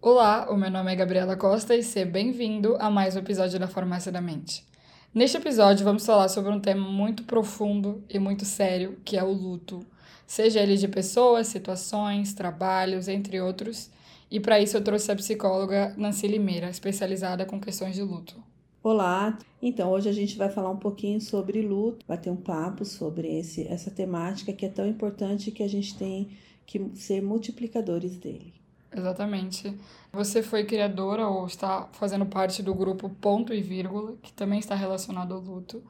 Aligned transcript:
Olá, 0.00 0.46
o 0.48 0.56
meu 0.56 0.70
nome 0.70 0.92
é 0.92 0.94
Gabriela 0.94 1.36
Costa 1.36 1.74
e 1.74 1.82
seja 1.82 2.06
bem-vindo 2.06 2.76
a 2.78 2.88
mais 2.88 3.16
um 3.16 3.18
episódio 3.18 3.58
da 3.58 3.66
Farmácia 3.66 4.12
da 4.12 4.20
Mente. 4.20 4.64
Neste 5.12 5.38
episódio, 5.38 5.84
vamos 5.84 6.06
falar 6.06 6.28
sobre 6.28 6.52
um 6.52 6.60
tema 6.60 6.88
muito 6.88 7.24
profundo 7.24 8.00
e 8.08 8.16
muito 8.16 8.44
sério, 8.44 8.96
que 9.04 9.16
é 9.16 9.24
o 9.24 9.32
luto, 9.32 9.84
seja 10.24 10.60
ele 10.60 10.76
de 10.76 10.86
pessoas, 10.86 11.48
situações, 11.48 12.32
trabalhos, 12.32 13.08
entre 13.08 13.40
outros. 13.40 13.90
E 14.30 14.38
para 14.38 14.60
isso 14.60 14.76
eu 14.76 14.84
trouxe 14.84 15.10
a 15.10 15.16
psicóloga 15.16 15.92
Nancy 15.96 16.28
Limeira, 16.28 16.70
especializada 16.70 17.44
com 17.44 17.60
questões 17.60 17.96
de 17.96 18.02
luto. 18.02 18.40
Olá, 18.80 19.36
então 19.60 19.90
hoje 19.90 20.08
a 20.08 20.12
gente 20.12 20.38
vai 20.38 20.48
falar 20.48 20.70
um 20.70 20.78
pouquinho 20.78 21.20
sobre 21.20 21.60
luto, 21.60 22.06
vai 22.06 22.18
ter 22.18 22.30
um 22.30 22.36
papo 22.36 22.84
sobre 22.84 23.36
esse, 23.36 23.66
essa 23.66 23.90
temática 23.90 24.52
que 24.52 24.64
é 24.64 24.68
tão 24.68 24.86
importante 24.86 25.50
que 25.50 25.64
a 25.64 25.68
gente 25.68 25.98
tem 25.98 26.30
que 26.64 26.88
ser 26.94 27.20
multiplicadores 27.20 28.16
dele. 28.16 28.54
Exatamente. 28.94 29.74
Você 30.12 30.42
foi 30.42 30.64
criadora 30.64 31.26
ou 31.26 31.46
está 31.46 31.88
fazendo 31.92 32.26
parte 32.26 32.62
do 32.62 32.74
grupo 32.74 33.08
Ponto 33.08 33.52
e 33.52 33.60
Vírgula, 33.60 34.16
que 34.22 34.32
também 34.32 34.58
está 34.58 34.74
relacionado 34.74 35.34
ao 35.34 35.40
luto. 35.40 35.82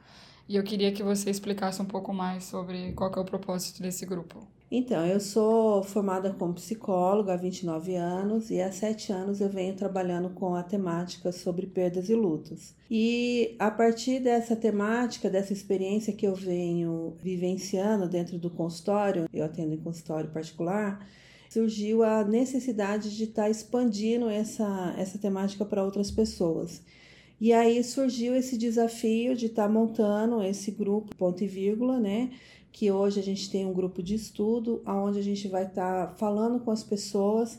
E 0.49 0.57
eu 0.57 0.63
queria 0.63 0.93
que 0.93 1.03
você 1.03 1.31
explicasse 1.31 1.81
um 1.81 1.85
pouco 1.85 2.13
mais 2.13 2.45
sobre 2.45 2.93
qual 2.93 3.13
é 3.15 3.21
o 3.21 3.25
propósito 3.25 3.83
desse 3.83 4.07
grupo. 4.07 4.47
Então, 4.71 5.07
eu 5.07 5.19
sou 5.19 5.83
formada 5.83 6.31
como 6.35 6.53
psicóloga 6.53 7.33
há 7.33 7.37
29 7.37 7.97
anos 7.97 8.51
e 8.51 8.61
há 8.61 8.71
7 8.71 9.13
anos 9.13 9.41
eu 9.41 9.49
venho 9.49 9.75
trabalhando 9.75 10.29
com 10.31 10.55
a 10.55 10.63
temática 10.63 11.33
sobre 11.33 11.67
perdas 11.67 12.11
e 12.11 12.15
lutos. 12.15 12.75
E 12.91 13.57
a 13.59 13.71
partir 13.71 14.21
dessa 14.21 14.55
temática, 14.55 15.31
dessa 15.31 15.55
experiência 15.55 16.13
que 16.13 16.27
eu 16.27 16.35
venho 16.35 17.17
vivenciando 17.23 18.07
dentro 18.09 18.37
do 18.39 18.51
consultório, 18.51 19.27
eu 19.33 19.45
atendo 19.45 19.75
em 19.75 19.79
consultório 19.79 20.31
particular, 20.31 21.07
surgiu 21.49 22.03
a 22.03 22.25
necessidade 22.25 23.17
de 23.17 23.25
estar 23.25 23.45
tá 23.45 23.51
expandindo 23.51 24.29
essa, 24.29 24.95
essa 24.99 25.19
temática 25.19 25.65
para 25.65 25.85
outras 25.85 26.11
pessoas. 26.11 26.83
E 27.41 27.53
aí 27.53 27.83
surgiu 27.85 28.35
esse 28.35 28.59
desafio 28.59 29.37
de 29.37 29.47
estar 29.47 29.65
tá 29.65 29.69
montando 29.69 30.43
esse 30.43 30.71
grupo, 30.71 31.15
ponto 31.17 31.43
e 31.43 31.47
vírgula, 31.47 31.99
né? 31.99 32.31
Que 32.73 32.91
hoje 32.91 33.21
a 33.21 33.23
gente 33.23 33.51
tem 33.51 33.65
um 33.65 33.73
grupo 33.73 34.03
de 34.03 34.15
estudo, 34.15 34.83
onde 34.87 35.19
a 35.19 35.23
gente 35.23 35.49
vai 35.49 35.65
estar 35.65 36.09
tá 36.09 36.15
falando 36.15 36.61
com 36.61 36.71
as 36.71 36.83
pessoas 36.83 37.59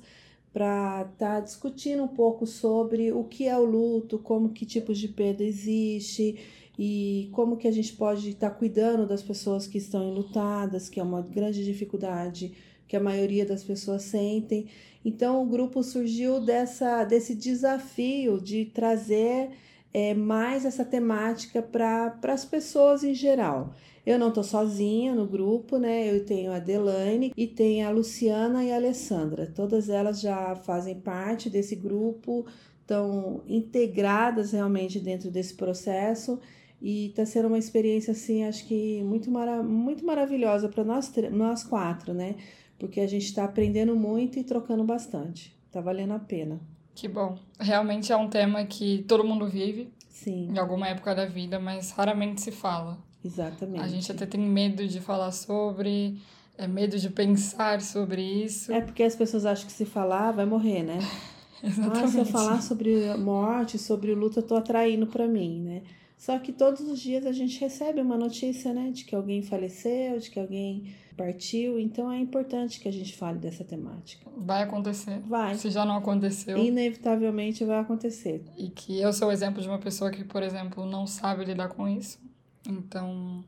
para 0.51 1.07
estar 1.13 1.39
discutindo 1.41 2.03
um 2.03 2.07
pouco 2.07 2.45
sobre 2.45 3.11
o 3.11 3.23
que 3.23 3.47
é 3.47 3.57
o 3.57 3.63
luto, 3.63 4.19
como 4.19 4.49
que 4.49 4.65
tipos 4.65 4.97
de 4.97 5.07
perda 5.07 5.43
existe 5.43 6.37
e 6.77 7.29
como 7.31 7.57
que 7.57 7.67
a 7.67 7.71
gente 7.71 7.93
pode 7.93 8.29
estar 8.29 8.49
cuidando 8.51 9.07
das 9.07 9.21
pessoas 9.21 9.67
que 9.67 9.77
estão 9.77 10.09
enlutadas, 10.09 10.89
que 10.89 10.99
é 10.99 11.03
uma 11.03 11.21
grande 11.21 11.63
dificuldade 11.63 12.53
que 12.89 12.97
a 12.97 12.99
maioria 12.99 13.45
das 13.45 13.63
pessoas 13.63 14.01
sentem. 14.01 14.67
Então 15.05 15.41
o 15.41 15.45
grupo 15.45 15.81
surgiu 15.81 16.41
dessa 16.41 17.05
desse 17.05 17.35
desafio 17.35 18.41
de 18.41 18.65
trazer 18.65 19.51
é, 19.93 20.13
mais 20.13 20.65
essa 20.65 20.83
temática 20.83 21.61
para 21.61 22.17
as 22.23 22.43
pessoas 22.43 23.03
em 23.03 23.13
geral. 23.13 23.73
Eu 24.05 24.17
não 24.17 24.29
estou 24.29 24.43
sozinha 24.43 25.13
no 25.13 25.27
grupo, 25.27 25.77
né? 25.77 26.11
Eu 26.11 26.25
tenho 26.25 26.51
a 26.51 26.59
Delaine 26.59 27.31
e 27.37 27.47
tenho 27.47 27.87
a 27.87 27.91
Luciana 27.91 28.63
e 28.63 28.71
a 28.71 28.75
Alessandra. 28.75 29.45
Todas 29.45 29.87
elas 29.87 30.19
já 30.19 30.55
fazem 30.55 30.99
parte 30.99 31.49
desse 31.49 31.75
grupo, 31.75 32.45
estão 32.81 33.43
integradas 33.47 34.51
realmente 34.51 34.99
dentro 34.99 35.29
desse 35.29 35.53
processo 35.53 36.39
e 36.81 37.07
está 37.07 37.25
sendo 37.25 37.49
uma 37.49 37.57
experiência 37.57 38.11
assim, 38.11 38.45
acho 38.45 38.65
que 38.65 39.03
muito, 39.03 39.29
mara 39.29 39.61
muito 39.61 40.05
maravilhosa 40.05 40.69
para 40.69 40.83
nós, 40.83 41.11
nós 41.31 41.63
quatro, 41.63 42.13
né? 42.13 42.35
Porque 42.79 43.01
a 43.01 43.07
gente 43.07 43.25
está 43.25 43.43
aprendendo 43.43 43.95
muito 43.95 44.39
e 44.39 44.43
trocando 44.43 44.83
bastante. 44.83 45.55
Tá 45.71 45.81
valendo 45.81 46.13
a 46.13 46.19
pena. 46.19 46.59
Que 46.95 47.07
bom. 47.07 47.37
Realmente 47.59 48.11
é 48.11 48.17
um 48.17 48.27
tema 48.27 48.65
que 48.65 49.03
todo 49.07 49.23
mundo 49.23 49.47
vive. 49.47 49.91
Sim. 50.09 50.49
Em 50.51 50.57
alguma 50.57 50.87
época 50.87 51.13
da 51.13 51.25
vida, 51.25 51.59
mas 51.59 51.91
raramente 51.91 52.41
se 52.41 52.51
fala. 52.51 52.97
Exatamente. 53.23 53.83
A 53.83 53.87
gente 53.87 54.11
até 54.11 54.25
tem 54.25 54.39
medo 54.41 54.87
de 54.87 54.99
falar 54.99 55.31
sobre, 55.31 56.17
é 56.57 56.67
medo 56.67 56.97
de 56.97 57.09
pensar 57.09 57.81
sobre 57.81 58.21
isso. 58.21 58.71
É 58.71 58.81
porque 58.81 59.03
as 59.03 59.15
pessoas 59.15 59.45
acham 59.45 59.65
que 59.65 59.71
se 59.71 59.85
falar 59.85 60.31
vai 60.31 60.45
morrer, 60.45 60.83
né? 60.83 60.99
Exatamente. 61.63 62.03
Ah, 62.03 62.07
se 62.07 62.17
eu 62.19 62.25
falar 62.25 62.61
sobre 62.61 63.15
morte, 63.17 63.77
sobre 63.77 64.15
luta, 64.15 64.39
eu 64.39 64.43
tô 64.43 64.55
atraindo 64.55 65.07
para 65.07 65.27
mim, 65.27 65.61
né? 65.61 65.83
Só 66.19 66.37
que 66.37 66.51
todos 66.51 66.81
os 66.81 66.99
dias 66.99 67.25
a 67.25 67.31
gente 67.31 67.57
recebe 67.61 68.01
uma 68.01 68.17
notícia, 68.17 68.73
né, 68.73 68.91
de 68.91 69.05
que 69.05 69.15
alguém 69.15 69.41
faleceu, 69.41 70.19
de 70.19 70.29
que 70.29 70.37
alguém 70.37 70.93
partiu, 71.15 71.79
então 71.79 72.11
é 72.11 72.19
importante 72.19 72.77
que 72.77 72.89
a 72.89 72.91
gente 72.91 73.15
fale 73.15 73.39
dessa 73.39 73.63
temática. 73.63 74.29
Vai 74.35 74.63
acontecer. 74.63 75.21
Vai. 75.21 75.55
Se 75.55 75.69
já 75.69 75.85
não 75.85 75.95
aconteceu. 75.95 76.57
Inevitavelmente 76.57 77.63
vai 77.63 77.79
acontecer. 77.79 78.43
E 78.57 78.67
que 78.67 78.99
eu 78.99 79.13
sou 79.13 79.29
o 79.29 79.31
exemplo 79.31 79.61
de 79.61 79.69
uma 79.69 79.79
pessoa 79.79 80.11
que, 80.11 80.25
por 80.25 80.43
exemplo, 80.43 80.85
não 80.85 81.07
sabe 81.07 81.45
lidar 81.45 81.69
com 81.69 81.87
isso. 81.87 82.19
Então, 82.67 83.41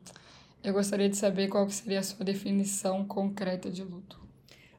eu 0.64 0.72
gostaria 0.72 1.10
de 1.10 1.16
saber 1.18 1.48
qual 1.48 1.66
que 1.66 1.74
seria 1.74 1.98
a 1.98 2.02
sua 2.02 2.24
definição 2.24 3.04
concreta 3.04 3.70
de 3.70 3.84
luto. 3.84 4.18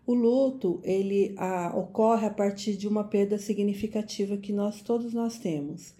O 0.03 0.15
luto, 0.15 0.81
ele 0.83 1.35
a, 1.37 1.71
ocorre 1.77 2.25
a 2.25 2.31
partir 2.31 2.75
de 2.75 2.87
uma 2.87 3.03
perda 3.03 3.37
significativa 3.37 4.35
que 4.35 4.51
nós 4.51 4.81
todos 4.81 5.13
nós 5.13 5.37
temos. 5.37 5.93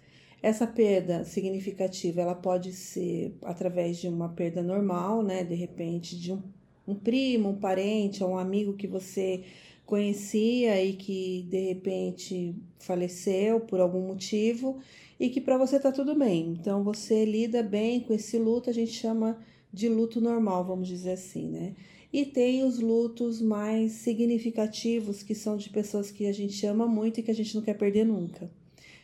Essa 0.43 0.67
perda 0.67 1.23
significativa, 1.23 2.19
ela 2.19 2.35
pode 2.35 2.73
ser 2.73 3.33
através 3.43 3.97
de 3.97 4.09
uma 4.09 4.27
perda 4.27 4.61
normal, 4.61 5.23
né? 5.23 5.41
De 5.41 5.55
repente, 5.55 6.19
de 6.19 6.33
um, 6.33 6.41
um 6.85 6.93
primo, 6.93 7.51
um 7.51 7.55
parente, 7.55 8.21
ou 8.21 8.31
um 8.31 8.37
amigo 8.37 8.73
que 8.73 8.85
você 8.85 9.45
conhecia 9.85 10.83
e 10.83 10.93
que 10.97 11.43
de 11.49 11.67
repente 11.69 12.55
faleceu 12.77 13.61
por 13.61 13.79
algum 13.79 14.05
motivo 14.05 14.79
e 15.17 15.29
que 15.29 15.39
para 15.39 15.57
você 15.57 15.79
tá 15.79 15.93
tudo 15.93 16.13
bem. 16.13 16.57
Então 16.59 16.83
você 16.83 17.23
lida 17.23 17.63
bem 17.63 18.01
com 18.01 18.13
esse 18.13 18.37
luto, 18.37 18.69
a 18.69 18.73
gente 18.73 18.91
chama 18.91 19.37
de 19.71 19.87
luto 19.87 20.19
normal, 20.19 20.65
vamos 20.65 20.89
dizer 20.89 21.11
assim, 21.11 21.47
né? 21.47 21.73
E 22.11 22.25
tem 22.25 22.65
os 22.65 22.79
lutos 22.79 23.41
mais 23.41 23.93
significativos, 23.93 25.23
que 25.23 25.33
são 25.33 25.55
de 25.55 25.69
pessoas 25.69 26.11
que 26.11 26.25
a 26.27 26.33
gente 26.33 26.65
ama 26.65 26.85
muito 26.85 27.21
e 27.21 27.23
que 27.23 27.31
a 27.31 27.35
gente 27.35 27.55
não 27.55 27.61
quer 27.63 27.77
perder 27.77 28.05
nunca 28.05 28.51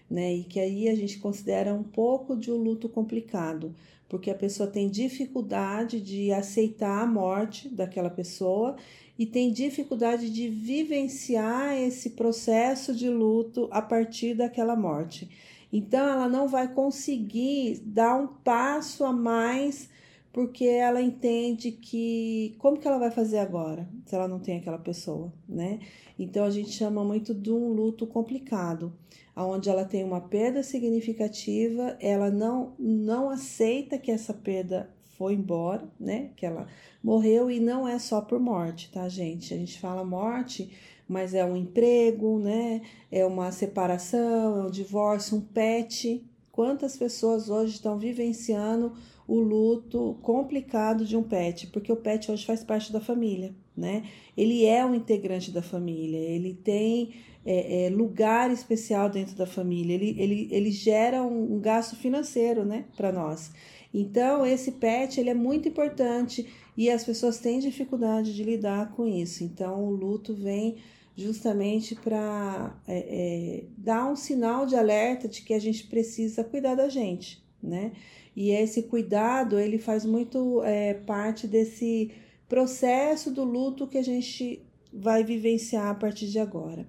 né? 0.10 0.34
E 0.34 0.44
que 0.44 0.60
aí 0.60 0.90
a 0.90 0.96
gente 0.96 1.20
considera 1.20 1.74
um 1.74 1.84
pouco 1.84 2.36
de 2.36 2.52
um 2.52 2.58
luto 2.58 2.90
complicado, 2.90 3.74
porque 4.08 4.32
a 4.32 4.36
pessoa 4.36 4.70
tem 4.70 4.90
dificuldade 4.90 6.02
de 6.02 6.32
aceitar 6.32 7.04
a 7.04 7.08
morte 7.08 7.70
daquela 7.70 8.10
pessoa 8.10 8.76
e 9.18 9.26
tem 9.26 9.52
dificuldade 9.52 10.30
de 10.30 10.48
vivenciar 10.48 11.78
esse 11.78 12.12
processo 12.12 12.96
de 12.96 13.10
luto 13.10 13.68
a 13.70 13.82
partir 13.82 14.34
daquela 14.34 14.76
morte. 14.76 15.30
Então 15.72 16.08
ela 16.08 16.28
não 16.28 16.48
vai 16.48 16.74
conseguir 16.74 17.82
dar 17.86 18.16
um 18.16 18.28
passo 18.28 19.04
a 19.04 19.14
mais 19.14 19.89
porque 20.32 20.66
ela 20.66 21.02
entende 21.02 21.72
que 21.72 22.56
como 22.60 22.78
que 22.78 22.88
ela 22.88 23.00
vai 23.00 23.12
fazer 23.12 23.40
agora 23.40 23.90
se 24.06 24.16
ela 24.16 24.28
não 24.28 24.40
tem 24.40 24.58
aquela 24.58 24.78
pessoa, 24.78 25.34
né? 25.48 25.80
Então 26.18 26.46
a 26.46 26.50
gente 26.50 26.72
chama 26.72 27.04
muito 27.04 27.34
de 27.34 27.52
um 27.52 27.70
luto 27.72 28.06
complicado 28.06 28.94
onde 29.36 29.70
ela 29.70 29.86
tem 29.86 30.04
uma 30.04 30.22
perda 30.22 30.64
significativa, 30.64 31.96
ela 32.00 32.30
não, 32.30 32.74
não 32.78 33.30
aceita 33.30 33.98
que 33.98 34.12
essa 34.12 34.34
perda 34.34 34.90
foi 35.18 35.34
embora, 35.34 35.88
né? 36.00 36.32
Que 36.36 36.46
ela 36.46 36.68
morreu 37.04 37.50
e 37.50 37.60
não 37.60 37.88
é 37.88 37.98
só 38.00 38.22
por 38.22 38.40
morte, 38.40 38.92
tá, 38.92 39.08
gente? 39.08 39.54
A 39.54 39.58
gente 39.58 39.80
fala 39.80 40.04
morte, 40.04 40.72
mas 41.08 41.34
é 41.34 41.44
um 41.46 41.56
emprego, 41.56 42.40
né? 42.40 42.82
É 43.12 43.26
uma 43.26 43.52
separação, 43.52 44.58
é 44.58 44.68
um 44.68 44.72
divórcio, 44.72 45.38
um 45.38 45.42
pet. 45.42 46.26
Quantas 46.60 46.98
pessoas 46.98 47.50
hoje 47.50 47.76
estão 47.76 47.98
vivenciando 47.98 48.92
o 49.26 49.40
luto 49.40 50.18
complicado 50.22 51.06
de 51.06 51.16
um 51.16 51.24
pet? 51.24 51.68
Porque 51.68 51.90
o 51.90 51.96
pet 51.96 52.30
hoje 52.30 52.46
faz 52.46 52.66
parte 52.66 52.92
da 52.92 53.00
família, 53.00 53.56
né? 53.78 54.04
Ele 54.36 54.66
é 54.66 54.86
um 54.86 54.94
integrante 54.94 55.52
da 55.52 55.62
família, 55.62 56.18
ele 56.18 56.54
tem 56.54 57.14
é, 57.46 57.86
é, 57.86 57.90
lugar 57.90 58.52
especial 58.52 59.10
dentro 59.10 59.38
da 59.38 59.46
família, 59.46 59.94
ele, 59.94 60.14
ele, 60.20 60.50
ele 60.52 60.70
gera 60.70 61.24
um, 61.24 61.56
um 61.56 61.62
gasto 61.62 61.96
financeiro 61.96 62.66
né, 62.66 62.84
para 62.98 63.10
nós. 63.10 63.52
Então, 63.94 64.46
esse 64.46 64.74
pet 64.74 65.18
ele 65.18 65.30
é 65.30 65.34
muito 65.34 65.70
importante 65.70 66.46
e 66.76 66.90
as 66.90 67.06
pessoas 67.06 67.40
têm 67.40 67.60
dificuldade 67.60 68.36
de 68.36 68.44
lidar 68.44 68.92
com 68.98 69.08
isso. 69.08 69.46
Então, 69.46 69.86
o 69.86 69.92
luto 69.92 70.34
vem 70.34 70.76
justamente 71.20 71.96
para 71.96 72.76
é, 72.88 72.98
é, 72.98 73.64
dar 73.78 74.10
um 74.10 74.16
sinal 74.16 74.66
de 74.66 74.76
alerta 74.76 75.28
de 75.28 75.42
que 75.42 75.54
a 75.54 75.60
gente 75.60 75.86
precisa 75.88 76.44
cuidar 76.44 76.76
da 76.76 76.88
gente, 76.90 77.44
né? 77.62 77.92
E 78.36 78.52
esse 78.52 78.84
cuidado 78.84 79.60
ele 79.60 79.78
faz 79.78 80.06
muito 80.06 80.64
é, 80.64 80.94
parte 80.94 81.48
desse 81.48 82.12
processo 82.48 83.32
do 83.32 83.44
luto 83.44 83.88
que 83.88 83.98
a 83.98 84.04
gente 84.04 84.64
vai 84.94 85.24
vivenciar 85.24 85.90
a 85.90 85.96
partir 85.96 86.28
de 86.28 86.40
agora. 86.40 86.88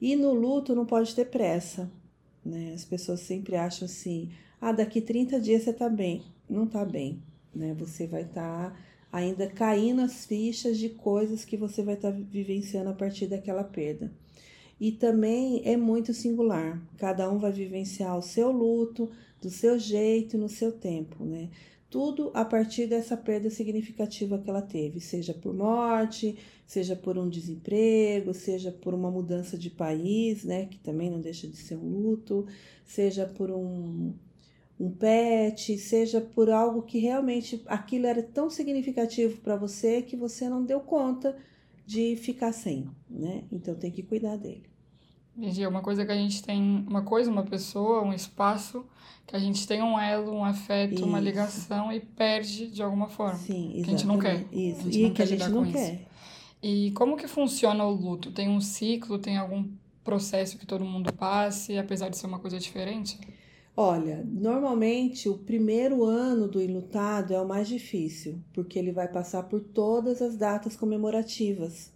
E 0.00 0.16
no 0.16 0.32
luto 0.32 0.74
não 0.74 0.84
pode 0.84 1.14
ter 1.14 1.26
pressa, 1.26 1.90
né? 2.44 2.72
As 2.74 2.84
pessoas 2.84 3.20
sempre 3.20 3.56
acham 3.56 3.86
assim: 3.86 4.30
ah, 4.60 4.72
daqui 4.72 5.00
30 5.00 5.40
dias 5.40 5.62
você 5.62 5.72
tá 5.72 5.88
bem. 5.88 6.22
Não 6.48 6.66
tá 6.66 6.84
bem, 6.84 7.22
né? 7.54 7.74
Você 7.78 8.06
vai 8.06 8.22
estar 8.22 8.70
tá 8.70 8.76
ainda 9.12 9.46
caindo 9.46 10.00
as 10.00 10.24
fichas 10.24 10.78
de 10.78 10.88
coisas 10.88 11.44
que 11.44 11.56
você 11.56 11.82
vai 11.82 11.94
estar 11.94 12.10
tá 12.10 12.18
vivenciando 12.18 12.88
a 12.88 12.94
partir 12.94 13.26
daquela 13.26 13.62
perda. 13.62 14.10
e 14.80 14.90
também 14.90 15.62
é 15.64 15.76
muito 15.76 16.12
singular. 16.12 16.82
Cada 16.98 17.30
um 17.30 17.38
vai 17.38 17.52
vivenciar 17.52 18.18
o 18.18 18.22
seu 18.22 18.50
luto 18.50 19.08
do 19.40 19.48
seu 19.48 19.78
jeito, 19.78 20.36
no 20.36 20.48
seu 20.48 20.72
tempo, 20.72 21.24
né? 21.24 21.50
Tudo 21.88 22.30
a 22.34 22.44
partir 22.44 22.86
dessa 22.86 23.16
perda 23.16 23.50
significativa 23.50 24.38
que 24.38 24.48
ela 24.50 24.62
teve, 24.62 24.98
seja 24.98 25.34
por 25.34 25.54
morte, 25.54 26.36
seja 26.66 26.96
por 26.96 27.18
um 27.18 27.28
desemprego, 27.28 28.32
seja 28.32 28.72
por 28.72 28.94
uma 28.94 29.10
mudança 29.10 29.58
de 29.58 29.68
país, 29.68 30.42
né, 30.42 30.66
que 30.66 30.78
também 30.78 31.10
não 31.10 31.20
deixa 31.20 31.46
de 31.46 31.56
ser 31.56 31.76
um 31.76 31.86
luto, 31.86 32.46
seja 32.86 33.26
por 33.26 33.50
um, 33.50 34.14
um 34.82 34.90
pet, 34.90 35.78
seja 35.78 36.20
por 36.20 36.50
algo 36.50 36.82
que 36.82 36.98
realmente 36.98 37.62
aquilo 37.66 38.06
era 38.06 38.20
tão 38.20 38.50
significativo 38.50 39.38
para 39.38 39.54
você 39.54 40.02
que 40.02 40.16
você 40.16 40.48
não 40.48 40.64
deu 40.64 40.80
conta 40.80 41.36
de 41.86 42.16
ficar 42.16 42.52
sem, 42.52 42.90
né? 43.08 43.44
Então 43.52 43.76
tem 43.76 43.92
que 43.92 44.02
cuidar 44.02 44.36
dele. 44.36 44.64
Entendi. 45.36 45.62
É 45.62 45.68
uma 45.68 45.82
coisa 45.82 46.04
que 46.04 46.10
a 46.10 46.16
gente 46.16 46.42
tem, 46.42 46.84
uma 46.88 47.02
coisa, 47.02 47.30
uma 47.30 47.44
pessoa, 47.44 48.02
um 48.02 48.12
espaço, 48.12 48.84
que 49.24 49.36
a 49.36 49.38
gente 49.38 49.66
tem 49.68 49.80
um 49.80 49.98
elo, 49.98 50.32
um 50.32 50.44
afeto, 50.44 50.94
isso. 50.94 51.04
uma 51.04 51.20
ligação 51.20 51.92
e 51.92 52.00
perde 52.00 52.66
de 52.66 52.82
alguma 52.82 53.08
forma. 53.08 53.38
Sim, 53.38 53.76
exatamente. 53.76 53.84
Que 53.84 53.88
a 53.88 53.92
gente 53.92 54.06
não 54.06 54.18
quer. 54.18 54.46
Isso, 54.52 54.90
e 54.90 55.10
que 55.10 55.22
a 55.22 55.26
gente 55.26 55.48
não 55.48 55.70
quer. 55.70 56.08
E 56.60 56.90
como 56.90 57.16
que 57.16 57.28
funciona 57.28 57.84
o 57.84 57.90
luto? 57.92 58.32
Tem 58.32 58.48
um 58.48 58.60
ciclo, 58.60 59.16
tem 59.16 59.36
algum 59.36 59.64
processo 60.02 60.58
que 60.58 60.66
todo 60.66 60.84
mundo 60.84 61.12
passe, 61.12 61.78
apesar 61.78 62.08
de 62.08 62.16
ser 62.16 62.26
uma 62.26 62.40
coisa 62.40 62.58
diferente? 62.58 63.18
Olha, 63.74 64.22
normalmente 64.28 65.30
o 65.30 65.38
primeiro 65.38 66.04
ano 66.04 66.46
do 66.46 66.60
enlutado 66.60 67.32
é 67.32 67.40
o 67.40 67.48
mais 67.48 67.66
difícil, 67.66 68.38
porque 68.52 68.78
ele 68.78 68.92
vai 68.92 69.08
passar 69.08 69.44
por 69.44 69.60
todas 69.60 70.20
as 70.20 70.36
datas 70.36 70.76
comemorativas. 70.76 71.90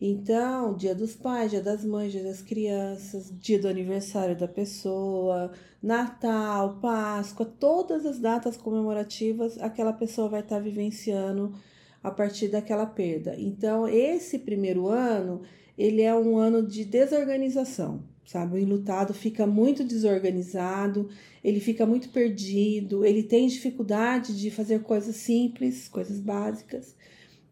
Então, 0.00 0.74
dia 0.74 0.94
dos 0.94 1.14
pais, 1.14 1.50
dia 1.50 1.60
das 1.60 1.84
mães, 1.84 2.10
dia 2.10 2.22
das 2.22 2.40
crianças, 2.40 3.30
dia 3.38 3.58
do 3.58 3.68
aniversário 3.68 4.36
da 4.36 4.48
pessoa, 4.48 5.52
Natal, 5.82 6.78
Páscoa, 6.80 7.46
todas 7.46 8.06
as 8.06 8.18
datas 8.18 8.56
comemorativas, 8.56 9.58
aquela 9.58 9.92
pessoa 9.92 10.28
vai 10.28 10.40
estar 10.40 10.58
vivenciando 10.58 11.54
a 12.02 12.10
partir 12.10 12.48
daquela 12.48 12.86
perda. 12.86 13.34
Então, 13.38 13.86
esse 13.86 14.38
primeiro 14.38 14.88
ano, 14.88 15.42
ele 15.76 16.02
é 16.02 16.14
um 16.14 16.38
ano 16.38 16.66
de 16.66 16.84
desorganização, 16.84 18.02
sabe? 18.26 18.56
O 18.56 18.58
enlutado 18.58 19.12
fica 19.12 19.46
muito 19.46 19.84
desorganizado, 19.84 21.08
ele 21.42 21.60
fica 21.60 21.84
muito 21.84 22.08
perdido, 22.08 23.04
ele 23.04 23.22
tem 23.22 23.46
dificuldade 23.46 24.38
de 24.38 24.50
fazer 24.50 24.82
coisas 24.82 25.16
simples, 25.16 25.88
coisas 25.88 26.20
básicas. 26.20 26.94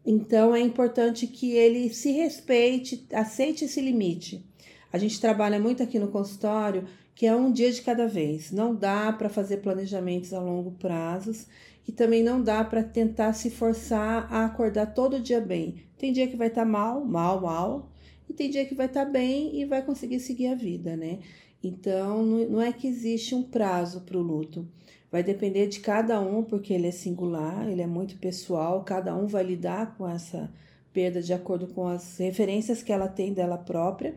Então 0.05 0.55
é 0.55 0.59
importante 0.59 1.27
que 1.27 1.51
ele 1.51 1.93
se 1.93 2.11
respeite, 2.11 3.05
aceite 3.13 3.65
esse 3.65 3.79
limite. 3.79 4.45
A 4.91 4.97
gente 4.97 5.19
trabalha 5.19 5.59
muito 5.59 5.81
aqui 5.81 5.97
no 5.97 6.09
consultório 6.09 6.85
que 7.15 7.27
é 7.27 7.35
um 7.35 7.51
dia 7.51 7.71
de 7.71 7.81
cada 7.81 8.07
vez. 8.07 8.51
Não 8.51 8.75
dá 8.75 9.11
para 9.13 9.29
fazer 9.29 9.57
planejamentos 9.57 10.33
a 10.33 10.39
longo 10.39 10.71
prazo 10.71 11.47
e 11.87 11.91
também 11.91 12.23
não 12.23 12.41
dá 12.41 12.63
para 12.63 12.83
tentar 12.83 13.33
se 13.33 13.49
forçar 13.49 14.27
a 14.31 14.45
acordar 14.45 14.87
todo 14.87 15.19
dia 15.19 15.39
bem. 15.39 15.83
Tem 15.97 16.11
dia 16.11 16.27
que 16.27 16.35
vai 16.35 16.47
estar 16.47 16.63
tá 16.63 16.67
mal, 16.67 17.05
mal, 17.05 17.41
mal, 17.41 17.92
e 18.29 18.33
tem 18.33 18.49
dia 18.49 18.65
que 18.65 18.75
vai 18.75 18.87
estar 18.87 19.05
tá 19.05 19.11
bem 19.11 19.59
e 19.59 19.65
vai 19.65 19.81
conseguir 19.81 20.19
seguir 20.19 20.47
a 20.47 20.55
vida, 20.55 20.95
né? 20.95 21.19
Então 21.63 22.25
não 22.25 22.61
é 22.61 22.73
que 22.73 22.87
existe 22.87 23.33
um 23.33 23.43
prazo 23.43 24.01
para 24.01 24.17
o 24.17 24.21
luto. 24.21 24.67
Vai 25.11 25.23
depender 25.23 25.67
de 25.67 25.79
cada 25.79 26.19
um, 26.19 26.43
porque 26.43 26.73
ele 26.73 26.87
é 26.87 26.91
singular, 26.91 27.69
ele 27.69 27.81
é 27.81 27.87
muito 27.87 28.17
pessoal, 28.17 28.83
cada 28.83 29.15
um 29.15 29.27
vai 29.27 29.43
lidar 29.43 29.95
com 29.95 30.09
essa 30.09 30.51
perda 30.91 31.21
de 31.21 31.33
acordo 31.33 31.67
com 31.67 31.87
as 31.87 32.17
referências 32.17 32.81
que 32.81 32.91
ela 32.91 33.07
tem 33.07 33.33
dela 33.33 33.57
própria. 33.57 34.15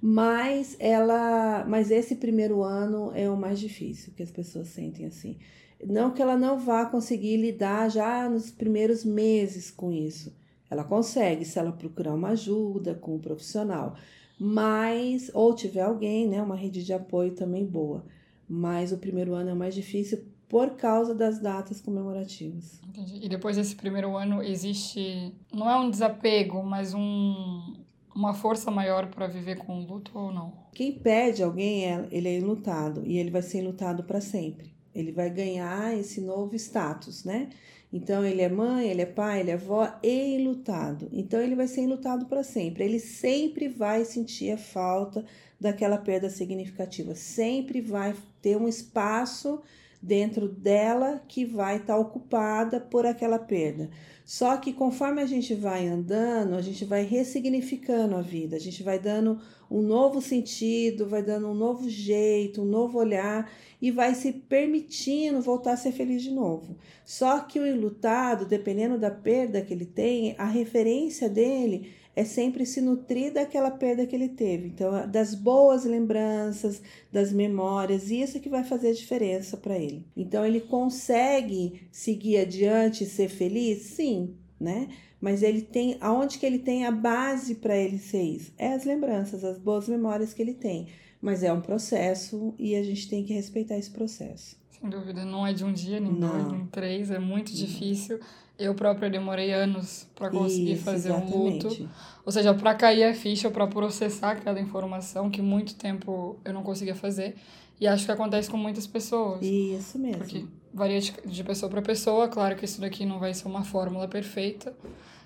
Mas 0.00 0.76
ela, 0.78 1.64
mas 1.66 1.90
esse 1.90 2.16
primeiro 2.16 2.62
ano 2.62 3.10
é 3.14 3.28
o 3.28 3.36
mais 3.36 3.58
difícil 3.58 4.12
que 4.14 4.22
as 4.22 4.30
pessoas 4.30 4.68
sentem 4.68 5.06
assim. 5.06 5.38
Não 5.82 6.10
que 6.10 6.20
ela 6.20 6.36
não 6.36 6.58
vá 6.58 6.84
conseguir 6.86 7.38
lidar 7.38 7.90
já 7.90 8.28
nos 8.28 8.50
primeiros 8.50 9.02
meses 9.02 9.70
com 9.70 9.90
isso. 9.90 10.34
Ela 10.70 10.84
consegue 10.84 11.44
se 11.44 11.58
ela 11.58 11.72
procurar 11.72 12.14
uma 12.14 12.30
ajuda 12.30 12.94
com 12.94 13.16
um 13.16 13.20
profissional, 13.20 13.94
mas 14.38 15.30
ou 15.34 15.54
tiver 15.54 15.82
alguém, 15.82 16.26
né, 16.28 16.42
uma 16.42 16.56
rede 16.56 16.84
de 16.84 16.92
apoio 16.92 17.32
também 17.32 17.64
boa. 17.64 18.04
Mas 18.48 18.92
o 18.92 18.98
primeiro 18.98 19.34
ano 19.34 19.50
é 19.50 19.54
mais 19.54 19.74
difícil 19.74 20.24
por 20.48 20.76
causa 20.76 21.14
das 21.14 21.40
datas 21.40 21.80
comemorativas. 21.80 22.80
Entendi. 22.88 23.24
E 23.24 23.28
depois 23.28 23.56
desse 23.56 23.74
primeiro 23.74 24.16
ano 24.16 24.42
existe, 24.42 25.32
não 25.52 25.68
é 25.68 25.76
um 25.76 25.90
desapego, 25.90 26.62
mas 26.62 26.94
um, 26.94 27.74
uma 28.14 28.34
força 28.34 28.70
maior 28.70 29.08
para 29.08 29.26
viver 29.26 29.58
com 29.58 29.80
o 29.80 29.86
luto 29.86 30.16
ou 30.16 30.32
não? 30.32 30.52
Quem 30.72 30.92
pede 30.92 31.42
alguém, 31.42 31.86
é, 31.86 32.06
ele 32.10 32.28
é 32.28 32.38
enlutado 32.38 33.02
e 33.04 33.18
ele 33.18 33.30
vai 33.30 33.42
ser 33.42 33.58
enlutado 33.58 34.04
para 34.04 34.20
sempre. 34.20 34.72
Ele 34.94 35.10
vai 35.10 35.28
ganhar 35.28 35.96
esse 35.98 36.20
novo 36.20 36.54
status, 36.54 37.24
né? 37.24 37.50
Então 37.94 38.24
ele 38.24 38.42
é 38.42 38.48
mãe, 38.48 38.88
ele 38.88 39.02
é 39.02 39.06
pai, 39.06 39.38
ele 39.38 39.52
é 39.52 39.54
avó 39.54 39.88
e 40.02 40.34
enlutado. 40.34 41.08
Então 41.12 41.40
ele 41.40 41.54
vai 41.54 41.68
ser 41.68 41.82
enlutado 41.82 42.26
para 42.26 42.42
sempre. 42.42 42.82
Ele 42.82 42.98
sempre 42.98 43.68
vai 43.68 44.04
sentir 44.04 44.50
a 44.50 44.58
falta 44.58 45.24
daquela 45.60 45.96
perda 45.96 46.28
significativa. 46.28 47.14
Sempre 47.14 47.80
vai 47.80 48.12
ter 48.42 48.56
um 48.56 48.66
espaço 48.66 49.62
dentro 50.02 50.48
dela 50.48 51.22
que 51.28 51.44
vai 51.44 51.76
estar 51.76 51.94
tá 51.94 51.96
ocupada 51.96 52.80
por 52.80 53.06
aquela 53.06 53.38
perda. 53.38 53.88
Só 54.24 54.56
que 54.56 54.72
conforme 54.72 55.20
a 55.20 55.26
gente 55.26 55.54
vai 55.54 55.86
andando, 55.86 56.54
a 56.54 56.62
gente 56.62 56.84
vai 56.86 57.02
ressignificando 57.02 58.16
a 58.16 58.22
vida, 58.22 58.56
a 58.56 58.58
gente 58.58 58.82
vai 58.82 58.98
dando 58.98 59.38
um 59.70 59.82
novo 59.82 60.22
sentido, 60.22 61.06
vai 61.06 61.22
dando 61.22 61.48
um 61.48 61.54
novo 61.54 61.90
jeito, 61.90 62.62
um 62.62 62.64
novo 62.64 62.98
olhar 62.98 63.50
e 63.82 63.90
vai 63.90 64.14
se 64.14 64.32
permitindo 64.32 65.42
voltar 65.42 65.72
a 65.72 65.76
ser 65.76 65.92
feliz 65.92 66.22
de 66.22 66.30
novo. 66.30 66.78
Só 67.04 67.40
que 67.40 67.60
o 67.60 67.66
enlutado, 67.66 68.46
dependendo 68.46 68.98
da 68.98 69.10
perda 69.10 69.60
que 69.60 69.74
ele 69.74 69.84
tem, 69.84 70.34
a 70.38 70.46
referência 70.46 71.28
dele 71.28 71.92
é 72.16 72.24
sempre 72.24 72.64
se 72.64 72.80
nutrir 72.80 73.32
daquela 73.32 73.70
perda 73.70 74.06
que 74.06 74.14
ele 74.14 74.28
teve. 74.28 74.68
Então, 74.68 75.08
das 75.08 75.34
boas 75.34 75.84
lembranças, 75.84 76.80
das 77.10 77.32
memórias, 77.32 78.10
isso 78.10 78.36
é 78.36 78.40
que 78.40 78.48
vai 78.48 78.62
fazer 78.62 78.88
a 78.88 78.94
diferença 78.94 79.56
para 79.56 79.76
ele. 79.76 80.06
Então, 80.16 80.44
ele 80.44 80.60
consegue 80.60 81.88
seguir 81.90 82.38
adiante 82.38 83.04
e 83.04 83.08
ser 83.08 83.28
feliz? 83.28 83.82
Sim, 83.82 84.34
né? 84.60 84.88
Mas 85.20 85.42
ele 85.42 85.62
tem, 85.62 85.96
aonde 86.00 86.38
que 86.38 86.46
ele 86.46 86.58
tem 86.58 86.84
a 86.84 86.90
base 86.90 87.56
para 87.56 87.76
ele 87.76 87.98
ser 87.98 88.22
isso? 88.22 88.52
É 88.58 88.74
as 88.74 88.84
lembranças, 88.84 89.42
as 89.42 89.58
boas 89.58 89.88
memórias 89.88 90.32
que 90.34 90.42
ele 90.42 90.54
tem. 90.54 90.88
Mas 91.20 91.42
é 91.42 91.52
um 91.52 91.62
processo 91.62 92.54
e 92.58 92.76
a 92.76 92.82
gente 92.82 93.08
tem 93.08 93.24
que 93.24 93.32
respeitar 93.32 93.78
esse 93.78 93.90
processo. 93.90 94.62
Sem 94.84 94.90
dúvida, 94.90 95.24
não 95.24 95.46
é 95.46 95.52
de 95.54 95.64
um 95.64 95.72
dia, 95.72 95.98
nem 95.98 96.12
não. 96.12 96.28
dois, 96.28 96.52
nem 96.52 96.66
três, 96.66 97.10
é 97.10 97.18
muito 97.18 97.48
não. 97.50 97.56
difícil. 97.56 98.20
Eu 98.58 98.74
própria 98.74 99.08
demorei 99.08 99.50
anos 99.50 100.06
para 100.14 100.28
conseguir 100.28 100.74
Isso, 100.74 100.84
fazer 100.84 101.08
exatamente. 101.08 101.34
um 101.34 101.70
luto. 101.70 101.90
Ou 102.24 102.30
seja, 102.30 102.52
para 102.52 102.74
cair 102.74 103.04
a 103.04 103.14
ficha, 103.14 103.50
para 103.50 103.66
processar 103.66 104.32
aquela 104.32 104.60
informação 104.60 105.30
que 105.30 105.40
muito 105.40 105.74
tempo 105.74 106.38
eu 106.44 106.52
não 106.52 106.62
conseguia 106.62 106.94
fazer. 106.94 107.34
E 107.80 107.86
acho 107.86 108.04
que 108.04 108.12
acontece 108.12 108.50
com 108.50 108.58
muitas 108.58 108.86
pessoas. 108.86 109.40
Isso 109.42 109.98
mesmo. 109.98 110.18
Porque 110.18 110.44
varia 110.72 111.00
de, 111.00 111.14
de 111.24 111.42
pessoa 111.42 111.70
para 111.70 111.80
pessoa. 111.80 112.28
Claro 112.28 112.54
que 112.54 112.66
isso 112.66 112.78
daqui 112.78 113.06
não 113.06 113.18
vai 113.18 113.32
ser 113.32 113.48
uma 113.48 113.64
fórmula 113.64 114.06
perfeita. 114.06 114.74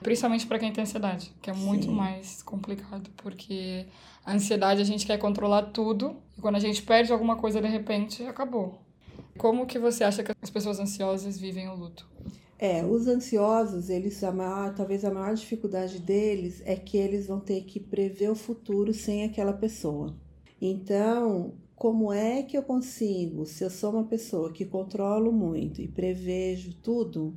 Principalmente 0.01 0.47
para 0.47 0.61
quem 0.61 0.73
tem 0.73 0.83
ansiedade, 0.83 1.33
que 1.43 1.51
é 1.51 1.53
muito 1.53 1.87
Sim. 1.87 1.93
mais 1.93 2.43
complicado. 2.45 3.11
Porque 3.17 3.87
a 4.25 4.33
ansiedade 4.35 4.81
a 4.81 4.85
gente 4.85 5.05
quer 5.05 5.19
controlar 5.19 5.63
tudo. 5.65 6.17
E 6.37 6.41
quando 6.41 6.55
a 6.55 6.61
gente 6.61 6.81
perde 6.81 7.13
alguma 7.13 7.35
coisa 7.35 7.61
de 7.61 7.67
repente, 7.67 8.23
acabou. 8.23 8.88
Como 9.39 9.67
que 9.67 9.79
você 9.79 10.03
acha 10.03 10.25
que 10.25 10.33
as 10.43 10.51
pessoas 10.51 10.81
ansiosas 10.81 11.39
vivem 11.39 11.69
o 11.69 11.77
luto? 11.77 12.09
É, 12.59 12.85
os 12.85 13.07
ansiosos, 13.07 13.89
eles 13.89 14.23
a 14.25 14.33
maior, 14.33 14.75
talvez 14.75 15.05
a 15.05 15.13
maior 15.13 15.33
dificuldade 15.35 16.01
deles 16.01 16.61
é 16.67 16.75
que 16.75 16.97
eles 16.97 17.29
vão 17.29 17.39
ter 17.39 17.63
que 17.63 17.79
prever 17.79 18.31
o 18.31 18.35
futuro 18.35 18.93
sem 18.93 19.23
aquela 19.23 19.53
pessoa. 19.53 20.17
Então, 20.61 21.55
como 21.77 22.13
é 22.13 22.43
que 22.43 22.59
eu 22.59 22.63
consigo, 22.65 23.47
se 23.47 23.63
eu 23.63 23.71
sou 23.71 23.93
uma 23.93 24.05
pessoa 24.05 24.53
que 24.53 24.65
controlo 24.65 25.31
muito 25.31 25.81
e 25.81 25.87
prevejo 25.87 26.75
tudo, 26.83 27.33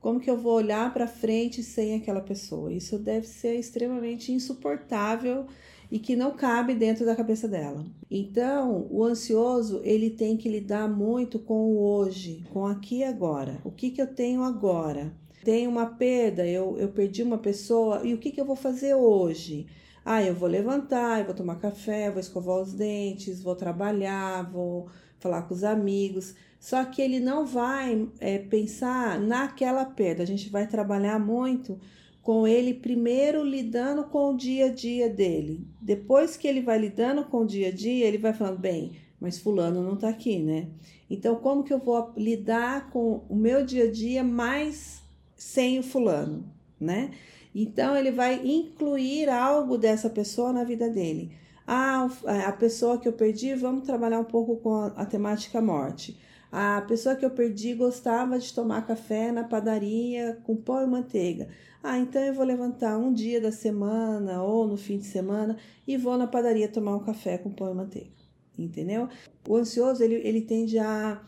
como 0.00 0.18
que 0.18 0.30
eu 0.30 0.38
vou 0.38 0.54
olhar 0.54 0.90
para 0.94 1.06
frente 1.06 1.62
sem 1.62 1.94
aquela 1.94 2.22
pessoa? 2.22 2.72
Isso 2.72 2.98
deve 2.98 3.26
ser 3.26 3.56
extremamente 3.56 4.32
insuportável 4.32 5.46
e 5.92 5.98
que 5.98 6.16
não 6.16 6.30
cabe 6.30 6.74
dentro 6.74 7.04
da 7.04 7.14
cabeça 7.14 7.46
dela. 7.46 7.84
Então, 8.10 8.86
o 8.90 9.04
ansioso, 9.04 9.82
ele 9.84 10.08
tem 10.08 10.38
que 10.38 10.48
lidar 10.48 10.88
muito 10.88 11.38
com 11.38 11.66
o 11.66 11.78
hoje, 11.78 12.42
com 12.50 12.66
aqui 12.66 13.00
e 13.00 13.04
agora. 13.04 13.60
O 13.62 13.70
que, 13.70 13.90
que 13.90 14.00
eu 14.00 14.06
tenho 14.06 14.42
agora? 14.42 15.12
Tenho 15.44 15.68
uma 15.68 15.84
perda, 15.84 16.46
eu, 16.46 16.78
eu 16.78 16.88
perdi 16.88 17.22
uma 17.22 17.36
pessoa, 17.36 18.00
e 18.04 18.14
o 18.14 18.18
que, 18.18 18.30
que 18.30 18.40
eu 18.40 18.46
vou 18.46 18.56
fazer 18.56 18.94
hoje? 18.94 19.66
Ah, 20.02 20.22
eu 20.22 20.34
vou 20.34 20.48
levantar, 20.48 21.18
eu 21.18 21.26
vou 21.26 21.34
tomar 21.34 21.56
café, 21.56 22.10
vou 22.10 22.20
escovar 22.20 22.56
os 22.62 22.72
dentes, 22.72 23.42
vou 23.42 23.54
trabalhar, 23.54 24.50
vou 24.50 24.88
falar 25.18 25.42
com 25.42 25.52
os 25.52 25.62
amigos. 25.62 26.34
Só 26.58 26.86
que 26.86 27.02
ele 27.02 27.20
não 27.20 27.44
vai 27.44 28.08
é, 28.18 28.38
pensar 28.38 29.20
naquela 29.20 29.84
perda. 29.84 30.22
A 30.22 30.26
gente 30.26 30.48
vai 30.48 30.66
trabalhar 30.66 31.18
muito 31.18 31.78
com 32.22 32.46
ele 32.46 32.72
primeiro 32.72 33.44
lidando 33.44 34.04
com 34.04 34.32
o 34.32 34.36
dia 34.36 34.66
a 34.66 34.72
dia 34.72 35.08
dele. 35.08 35.66
Depois 35.80 36.36
que 36.36 36.46
ele 36.46 36.60
vai 36.60 36.78
lidando 36.78 37.24
com 37.24 37.38
o 37.38 37.46
dia 37.46 37.68
a 37.68 37.72
dia, 37.72 38.06
ele 38.06 38.18
vai 38.18 38.32
falando, 38.32 38.58
bem, 38.58 38.92
mas 39.20 39.38
fulano 39.38 39.82
não 39.82 39.94
está 39.94 40.08
aqui, 40.08 40.38
né? 40.38 40.68
Então, 41.10 41.36
como 41.36 41.64
que 41.64 41.72
eu 41.72 41.78
vou 41.78 42.12
lidar 42.16 42.90
com 42.90 43.22
o 43.28 43.34
meu 43.34 43.66
dia 43.66 43.84
a 43.84 43.90
dia 43.90 44.22
mais 44.22 45.02
sem 45.36 45.78
o 45.80 45.82
fulano, 45.82 46.44
né? 46.80 47.10
Então, 47.54 47.96
ele 47.96 48.12
vai 48.12 48.40
incluir 48.46 49.28
algo 49.28 49.76
dessa 49.76 50.08
pessoa 50.08 50.52
na 50.52 50.64
vida 50.64 50.88
dele. 50.88 51.32
Ah, 51.66 52.08
a 52.46 52.52
pessoa 52.52 52.98
que 52.98 53.06
eu 53.06 53.12
perdi, 53.12 53.54
vamos 53.54 53.84
trabalhar 53.84 54.20
um 54.20 54.24
pouco 54.24 54.56
com 54.56 54.74
a, 54.74 54.86
a 54.88 55.04
temática 55.04 55.60
morte. 55.60 56.18
A 56.52 56.82
pessoa 56.82 57.16
que 57.16 57.24
eu 57.24 57.30
perdi 57.30 57.72
gostava 57.72 58.38
de 58.38 58.52
tomar 58.52 58.86
café 58.86 59.32
na 59.32 59.42
padaria 59.42 60.38
com 60.44 60.54
pão 60.54 60.82
e 60.82 60.86
manteiga. 60.86 61.48
Ah, 61.82 61.98
então 61.98 62.20
eu 62.22 62.34
vou 62.34 62.44
levantar 62.44 62.98
um 62.98 63.10
dia 63.10 63.40
da 63.40 63.50
semana 63.50 64.42
ou 64.42 64.68
no 64.68 64.76
fim 64.76 64.98
de 64.98 65.06
semana 65.06 65.56
e 65.88 65.96
vou 65.96 66.18
na 66.18 66.26
padaria 66.26 66.68
tomar 66.68 66.94
um 66.94 67.02
café 67.02 67.38
com 67.38 67.50
pão 67.50 67.70
e 67.70 67.74
manteiga. 67.74 68.10
Entendeu? 68.58 69.08
O 69.48 69.56
ansioso, 69.56 70.04
ele, 70.04 70.16
ele 70.16 70.42
tende 70.42 70.78
a 70.78 71.22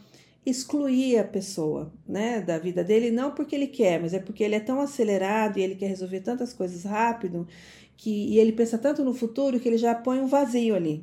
excluir 0.44 1.18
a 1.18 1.24
pessoa, 1.24 1.90
né, 2.06 2.42
da 2.42 2.58
vida 2.58 2.84
dele, 2.84 3.10
não 3.10 3.30
porque 3.30 3.54
ele 3.54 3.66
quer, 3.66 3.98
mas 3.98 4.12
é 4.12 4.18
porque 4.18 4.44
ele 4.44 4.54
é 4.54 4.60
tão 4.60 4.78
acelerado 4.78 5.58
e 5.58 5.62
ele 5.62 5.74
quer 5.74 5.86
resolver 5.86 6.20
tantas 6.20 6.52
coisas 6.52 6.84
rápido 6.84 7.48
que 7.96 8.10
e 8.10 8.38
ele 8.38 8.52
pensa 8.52 8.76
tanto 8.76 9.02
no 9.02 9.14
futuro 9.14 9.58
que 9.58 9.66
ele 9.66 9.78
já 9.78 9.94
põe 9.94 10.20
um 10.20 10.26
vazio 10.26 10.74
ali. 10.74 11.02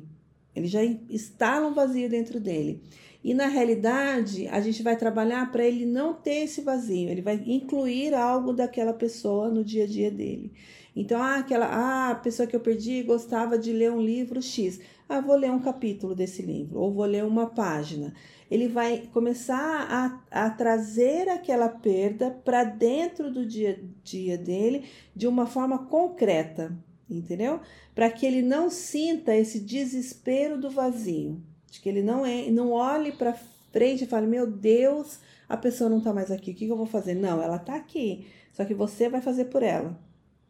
Ele 0.54 0.68
já 0.68 0.84
instala 0.84 1.66
um 1.66 1.74
vazio 1.74 2.08
dentro 2.08 2.38
dele. 2.38 2.82
E 3.24 3.34
na 3.34 3.46
realidade, 3.46 4.48
a 4.48 4.60
gente 4.60 4.82
vai 4.82 4.96
trabalhar 4.96 5.52
para 5.52 5.64
ele 5.64 5.86
não 5.86 6.12
ter 6.12 6.44
esse 6.44 6.60
vazio, 6.60 7.08
ele 7.08 7.22
vai 7.22 7.40
incluir 7.46 8.14
algo 8.14 8.52
daquela 8.52 8.92
pessoa 8.92 9.48
no 9.48 9.64
dia 9.64 9.84
a 9.84 9.86
dia 9.86 10.10
dele. 10.10 10.52
Então, 10.94 11.22
ah, 11.22 11.36
aquela, 11.36 12.10
ah, 12.10 12.14
pessoa 12.16 12.46
que 12.46 12.54
eu 12.54 12.60
perdi 12.60 13.02
gostava 13.02 13.56
de 13.56 13.72
ler 13.72 13.92
um 13.92 14.02
livro 14.02 14.42
X. 14.42 14.80
Ah, 15.08 15.20
vou 15.20 15.36
ler 15.36 15.50
um 15.50 15.60
capítulo 15.60 16.14
desse 16.14 16.42
livro, 16.42 16.80
ou 16.80 16.92
vou 16.92 17.04
ler 17.04 17.24
uma 17.24 17.46
página. 17.46 18.12
Ele 18.50 18.68
vai 18.68 19.08
começar 19.12 20.20
a, 20.30 20.46
a 20.46 20.50
trazer 20.50 21.28
aquela 21.28 21.68
perda 21.68 22.30
para 22.30 22.64
dentro 22.64 23.32
do 23.32 23.46
dia 23.46 23.80
a 23.80 23.86
dia 24.04 24.36
dele 24.36 24.84
de 25.14 25.26
uma 25.26 25.46
forma 25.46 25.86
concreta, 25.86 26.76
entendeu? 27.08 27.60
Para 27.94 28.10
que 28.10 28.26
ele 28.26 28.42
não 28.42 28.68
sinta 28.68 29.34
esse 29.34 29.60
desespero 29.60 30.60
do 30.60 30.68
vazio 30.68 31.40
de 31.72 31.80
que 31.80 31.88
ele 31.88 32.02
não 32.02 32.24
é, 32.26 32.50
não 32.50 32.70
olhe 32.70 33.12
para 33.12 33.32
frente 33.72 34.04
e 34.04 34.06
fale: 34.06 34.26
"Meu 34.26 34.46
Deus, 34.46 35.18
a 35.48 35.56
pessoa 35.56 35.88
não 35.88 35.98
está 35.98 36.12
mais 36.12 36.30
aqui. 36.30 36.50
O 36.50 36.54
que, 36.54 36.68
eu 36.68 36.76
vou 36.76 36.86
fazer?" 36.86 37.14
Não, 37.14 37.42
ela 37.42 37.56
está 37.56 37.74
aqui. 37.74 38.26
Só 38.52 38.64
que 38.66 38.74
você 38.74 39.08
vai 39.08 39.22
fazer 39.22 39.46
por 39.46 39.62
ela, 39.62 39.98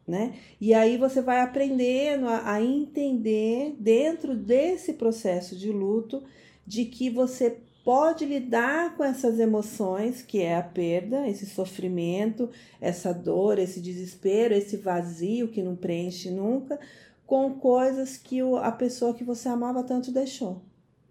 né? 0.05 0.33
E 0.59 0.73
aí 0.73 0.97
você 0.97 1.21
vai 1.21 1.39
aprendendo 1.39 2.27
a, 2.27 2.53
a 2.55 2.61
entender 2.61 3.73
dentro 3.79 4.35
desse 4.35 4.93
processo 4.93 5.55
de 5.55 5.71
luto 5.71 6.21
de 6.67 6.83
que 6.85 7.09
você 7.09 7.57
pode 7.85 8.25
lidar 8.25 8.97
com 8.97 9.03
essas 9.03 9.39
emoções, 9.39 10.21
que 10.21 10.41
é 10.41 10.57
a 10.57 10.63
perda, 10.63 11.27
esse 11.27 11.45
sofrimento, 11.45 12.49
essa 12.81 13.13
dor, 13.13 13.59
esse 13.59 13.79
desespero, 13.79 14.53
esse 14.53 14.75
vazio 14.75 15.47
que 15.47 15.61
não 15.61 15.75
preenche 15.75 16.29
nunca, 16.29 16.77
com 17.25 17.53
coisas 17.53 18.17
que 18.17 18.41
a 18.61 18.71
pessoa 18.73 19.13
que 19.13 19.23
você 19.23 19.47
amava 19.47 19.83
tanto 19.83 20.11
deixou. 20.11 20.61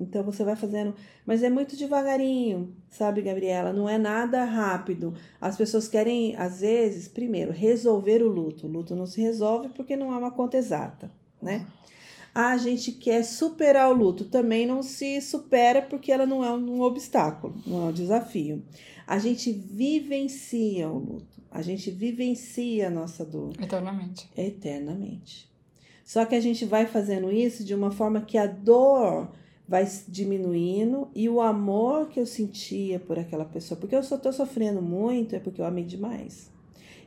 Então 0.03 0.23
você 0.23 0.45
vai 0.45 0.57
fazendo, 0.57 0.95
mas 1.25 1.43
é 1.43 1.51
muito 1.51 1.77
devagarinho, 1.77 2.75
sabe, 2.91 3.23
Gabriela? 3.23 3.73
Não 3.73 3.89
é 3.89 3.97
nada 3.97 4.45
rápido. 4.45 5.15
As 5.41 5.57
pessoas 5.57 5.89
querem, 5.89 6.37
às 6.37 6.61
vezes, 6.61 7.09
primeiro, 7.09 7.53
resolver 7.53 8.23
o 8.23 8.29
luto. 8.29 8.67
O 8.67 8.71
luto 8.71 8.95
não 8.95 9.07
se 9.07 9.21
resolve 9.21 9.69
porque 9.71 9.97
não 9.97 10.13
há 10.13 10.19
uma 10.19 10.31
conta 10.31 10.57
exata, 10.57 11.11
né? 11.41 11.67
A 12.35 12.57
gente 12.57 12.93
quer 12.93 13.23
superar 13.25 13.91
o 13.91 13.95
luto, 13.95 14.25
também 14.25 14.67
não 14.67 14.83
se 14.83 15.21
supera 15.21 15.83
porque 15.83 16.11
ela 16.11 16.25
não 16.25 16.43
é 16.43 16.51
um 16.51 16.81
obstáculo, 16.81 17.55
não 17.67 17.87
é 17.87 17.91
um 17.91 17.93
desafio. 17.93 18.63
A 19.07 19.19
gente 19.19 19.53
vivencia 19.53 20.89
o 20.89 20.99
luto, 20.99 21.43
a 21.51 21.61
gente 21.61 21.91
vivencia 21.91 22.87
a 22.87 22.91
nossa 22.91 23.25
dor. 23.25 23.53
Eternamente. 23.61 24.31
Eternamente. 24.35 25.53
Só 26.05 26.25
que 26.25 26.35
a 26.35 26.41
gente 26.41 26.65
vai 26.65 26.87
fazendo 26.87 27.31
isso 27.31 27.65
de 27.65 27.75
uma 27.75 27.91
forma 27.91 28.21
que 28.23 28.37
a 28.39 28.47
dor 28.47 29.31
vai 29.73 29.89
diminuindo 30.07 31.09
e 31.15 31.31
o 31.31 31.41
amor 31.41 32.11
que 32.11 32.21
eu 32.21 32.27
sentia 32.27 33.01
por 33.01 33.19
aquela 33.19 33.47
pessoa, 33.47 33.81
porque 33.81 33.97
eu 33.97 34.03
só 34.03 34.17
estou 34.17 34.31
sofrendo 34.31 34.83
muito, 34.83 35.35
é 35.35 35.39
porque 35.39 35.63
eu 35.63 35.65
amei 35.65 35.83
demais. 35.83 36.53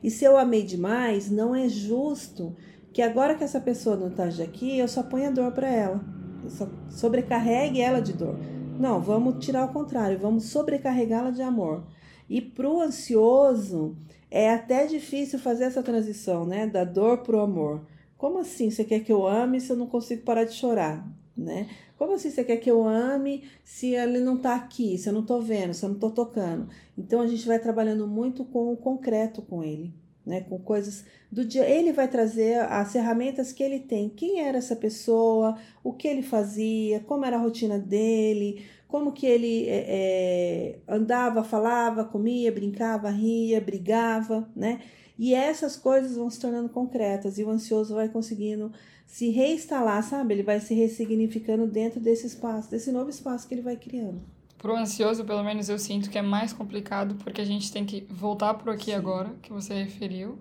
E 0.04 0.10
se 0.10 0.26
eu 0.26 0.36
amei 0.36 0.64
demais, 0.64 1.30
não 1.30 1.54
é 1.54 1.70
justo 1.70 2.56
que 2.92 3.04
agora 3.04 3.36
que 3.36 3.44
essa 3.44 3.62
pessoa 3.62 3.96
não 3.96 4.08
está 4.08 4.24
aqui, 4.44 4.80
eu 4.80 4.88
só 4.88 5.04
ponha 5.04 5.32
dor 5.32 5.52
para 5.52 5.70
ela, 5.70 6.04
eu 6.44 6.50
só 6.50 6.68
sobrecarregue 6.90 7.82
ela 7.82 8.00
de 8.00 8.14
dor. 8.14 8.36
Não, 8.80 9.00
vamos 9.00 9.46
tirar 9.46 9.66
o 9.66 9.72
contrário, 9.72 10.18
vamos 10.18 10.46
sobrecarregá-la 10.46 11.30
de 11.30 11.44
amor. 11.44 11.84
E 12.28 12.42
para 12.42 12.68
o 12.68 12.82
ansioso, 12.82 13.96
é 14.32 14.52
até 14.52 14.88
difícil 14.88 15.38
fazer 15.38 15.66
essa 15.66 15.84
transição, 15.84 16.48
né? 16.48 16.66
Da 16.66 16.84
dor 16.84 17.20
para 17.20 17.38
o 17.38 17.42
amor. 17.42 17.86
Como 18.18 18.40
assim? 18.40 18.72
Você 18.72 18.84
quer 18.84 19.02
que 19.02 19.12
eu 19.12 19.28
ame 19.28 19.62
se 19.62 19.72
eu 19.72 19.78
não 19.78 19.86
consigo 19.86 20.24
parar 20.24 20.46
de 20.46 20.54
chorar, 20.54 21.08
né? 21.38 21.68
Como 21.98 22.14
assim 22.14 22.30
você 22.30 22.44
quer 22.44 22.58
que 22.58 22.70
eu 22.70 22.84
ame 22.84 23.44
se 23.64 23.96
ele 23.96 24.20
não 24.20 24.36
está 24.36 24.56
aqui, 24.56 24.98
se 24.98 25.08
eu 25.08 25.14
não 25.14 25.22
estou 25.22 25.42
vendo, 25.42 25.74
se 25.74 25.84
eu 25.84 25.90
não 25.90 25.96
estou 25.96 26.12
tocando? 26.12 26.68
Então 26.98 27.22
a 27.22 27.28
gente 27.28 27.48
vai 27.48 27.58
trabalhando 27.58 28.06
muito 28.06 28.44
com 28.44 28.72
o 28.74 28.78
concreto 28.78 29.42
com 29.42 29.64
ele, 29.64 29.94
né? 30.26 30.42
Com 30.42 30.60
coisas 30.60 31.06
do 31.32 31.46
dia. 31.46 31.68
Ele 31.70 31.94
vai 31.94 32.08
trazer 32.10 32.60
as 32.60 32.92
ferramentas 32.92 33.54
que 33.54 33.64
ele 33.64 33.80
tem. 33.80 34.10
Quem 34.10 34.42
era 34.42 34.58
essa 34.58 34.76
pessoa? 34.76 35.58
O 35.84 35.94
que 35.94 36.08
ele 36.08 36.22
fazia? 36.22 37.00
Como 37.00 37.26
era 37.26 37.38
a 37.38 37.42
rotina 37.42 37.80
dele? 37.80 38.66
Como 38.90 39.14
que 39.14 39.26
ele 39.26 39.68
é, 39.68 39.86
é, 39.88 40.80
andava, 40.88 41.44
falava, 41.44 42.04
comia, 42.04 42.52
brincava, 42.52 43.10
ria, 43.10 43.60
brigava, 43.62 44.50
né? 44.56 44.82
E 45.18 45.34
essas 45.34 45.78
coisas 45.78 46.18
vão 46.18 46.30
se 46.30 46.40
tornando 46.40 46.70
concretas 46.70 47.38
e 47.38 47.44
o 47.44 47.50
ansioso 47.50 47.96
vai 47.96 48.10
conseguindo 48.10 48.72
se 49.06 49.30
reinstalar, 49.30 50.04
sabe? 50.04 50.34
Ele 50.34 50.44
vai 50.44 50.60
se 50.60 50.74
ressignificando 50.74 51.68
dentro 51.68 52.00
desse 52.00 52.28
espaço, 52.28 52.70
desse 52.70 52.92
novo 52.92 53.10
espaço 53.10 53.48
que 53.48 53.54
ele 53.54 53.62
vai 53.62 53.78
criando. 53.78 54.22
Pro 54.58 54.76
ansioso, 54.76 55.24
pelo 55.24 55.44
menos 55.44 55.70
eu 55.70 55.78
sinto 55.78 56.10
que 56.10 56.18
é 56.18 56.22
mais 56.22 56.52
complicado 56.52 57.16
porque 57.16 57.42
a 57.42 57.46
gente 57.46 57.72
tem 57.72 57.86
que 57.86 58.06
voltar 58.10 58.54
pro 58.56 58.72
aqui 58.72 58.92
e 58.92 58.94
agora, 58.94 59.36
que 59.42 59.54
você 59.54 59.84
referiu, 59.84 60.40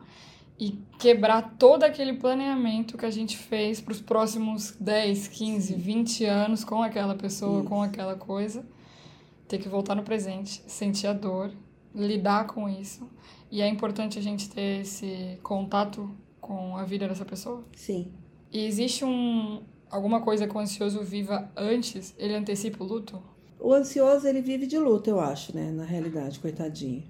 e 0.59 0.79
quebrar 0.99 1.57
todo 1.59 1.83
aquele 1.83 2.15
planeamento 2.15 2.97
que 2.97 3.05
a 3.05 3.11
gente 3.11 3.37
fez 3.37 3.81
para 3.81 3.93
os 3.93 4.01
próximos 4.01 4.75
10, 4.81 5.29
15, 5.29 5.67
Sim. 5.67 5.79
20 5.79 6.25
anos 6.27 6.65
com 6.65 6.83
aquela 6.83 7.15
pessoa, 7.15 7.61
isso. 7.61 7.69
com 7.69 7.83
aquela 7.83 8.15
coisa. 8.15 8.65
Ter 9.49 9.59
que 9.59 9.69
voltar 9.69 9.95
no 9.95 10.03
presente, 10.03 10.63
sentir 10.67 11.07
a 11.07 11.13
dor, 11.13 11.51
lidar 11.95 12.47
com 12.47 12.69
isso. 12.69 13.09
E 13.51 13.61
é 13.61 13.69
importante 13.69 14.19
a 14.19 14.23
gente 14.23 14.49
ter 14.49 14.81
esse 14.81 15.39
contato 15.43 16.11
com 16.41 16.77
a 16.77 16.85
vida 16.85 17.07
dessa 17.07 17.25
pessoa? 17.25 17.65
Sim. 17.75 18.13
E 18.55 18.67
existe 18.67 19.05
um 19.05 19.65
alguma 19.91 20.21
coisa 20.21 20.47
que 20.47 20.57
o 20.57 20.61
ansioso 20.61 21.03
viva 21.03 21.51
antes? 21.57 22.15
Ele 22.17 22.37
antecipa 22.37 22.85
o 22.85 22.87
luto? 22.87 23.21
O 23.59 23.75
ansioso, 23.75 24.29
ele 24.29 24.41
vive 24.41 24.65
de 24.65 24.79
luto, 24.79 25.11
eu 25.11 25.19
acho, 25.19 25.53
né? 25.57 25.73
Na 25.73 25.85
realidade, 25.85 26.39
coitadinho. 26.39 27.03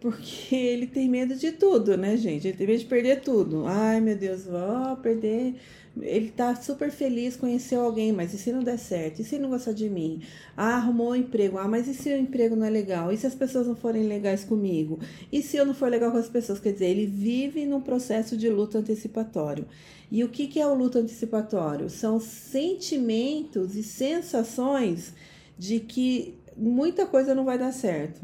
Porque 0.00 0.54
ele 0.54 0.86
tem 0.86 1.08
medo 1.08 1.34
de 1.34 1.52
tudo, 1.52 1.96
né, 1.96 2.16
gente? 2.16 2.48
Ele 2.48 2.56
tem 2.56 2.66
medo 2.66 2.78
de 2.78 2.86
perder 2.86 3.20
tudo. 3.20 3.64
Ai, 3.66 4.00
meu 4.00 4.16
Deus, 4.16 4.44
vou 4.44 4.96
perder 4.98 5.54
ele 6.02 6.30
tá 6.30 6.54
super 6.54 6.90
feliz, 6.90 7.36
conheceu 7.36 7.80
alguém, 7.80 8.12
mas 8.12 8.32
e 8.34 8.38
se 8.38 8.52
não 8.52 8.62
der 8.62 8.78
certo? 8.78 9.20
E 9.20 9.24
se 9.24 9.38
não 9.38 9.50
gostar 9.50 9.72
de 9.72 9.88
mim? 9.88 10.22
Ah, 10.56 10.76
arrumou 10.76 11.10
um 11.10 11.14
emprego. 11.14 11.58
Ah, 11.58 11.68
mas 11.68 11.88
e 11.88 11.94
se 11.94 12.10
o 12.10 12.16
emprego 12.16 12.56
não 12.56 12.66
é 12.66 12.70
legal? 12.70 13.12
E 13.12 13.16
se 13.16 13.26
as 13.26 13.34
pessoas 13.34 13.66
não 13.66 13.76
forem 13.76 14.06
legais 14.06 14.44
comigo? 14.44 14.98
E 15.32 15.42
se 15.42 15.56
eu 15.56 15.66
não 15.66 15.74
for 15.74 15.90
legal 15.90 16.10
com 16.10 16.18
as 16.18 16.28
pessoas? 16.28 16.60
Quer 16.60 16.72
dizer, 16.72 16.86
ele 16.86 17.06
vive 17.06 17.64
num 17.64 17.80
processo 17.80 18.36
de 18.36 18.48
luto 18.48 18.78
antecipatório. 18.78 19.66
E 20.10 20.24
o 20.24 20.28
que, 20.28 20.46
que 20.46 20.60
é 20.60 20.66
o 20.66 20.74
luto 20.74 20.98
antecipatório? 20.98 21.90
São 21.90 22.20
sentimentos 22.20 23.76
e 23.76 23.82
sensações 23.82 25.12
de 25.58 25.80
que 25.80 26.37
muita 26.58 27.06
coisa 27.06 27.34
não 27.34 27.44
vai 27.44 27.58
dar 27.58 27.72
certo 27.72 28.20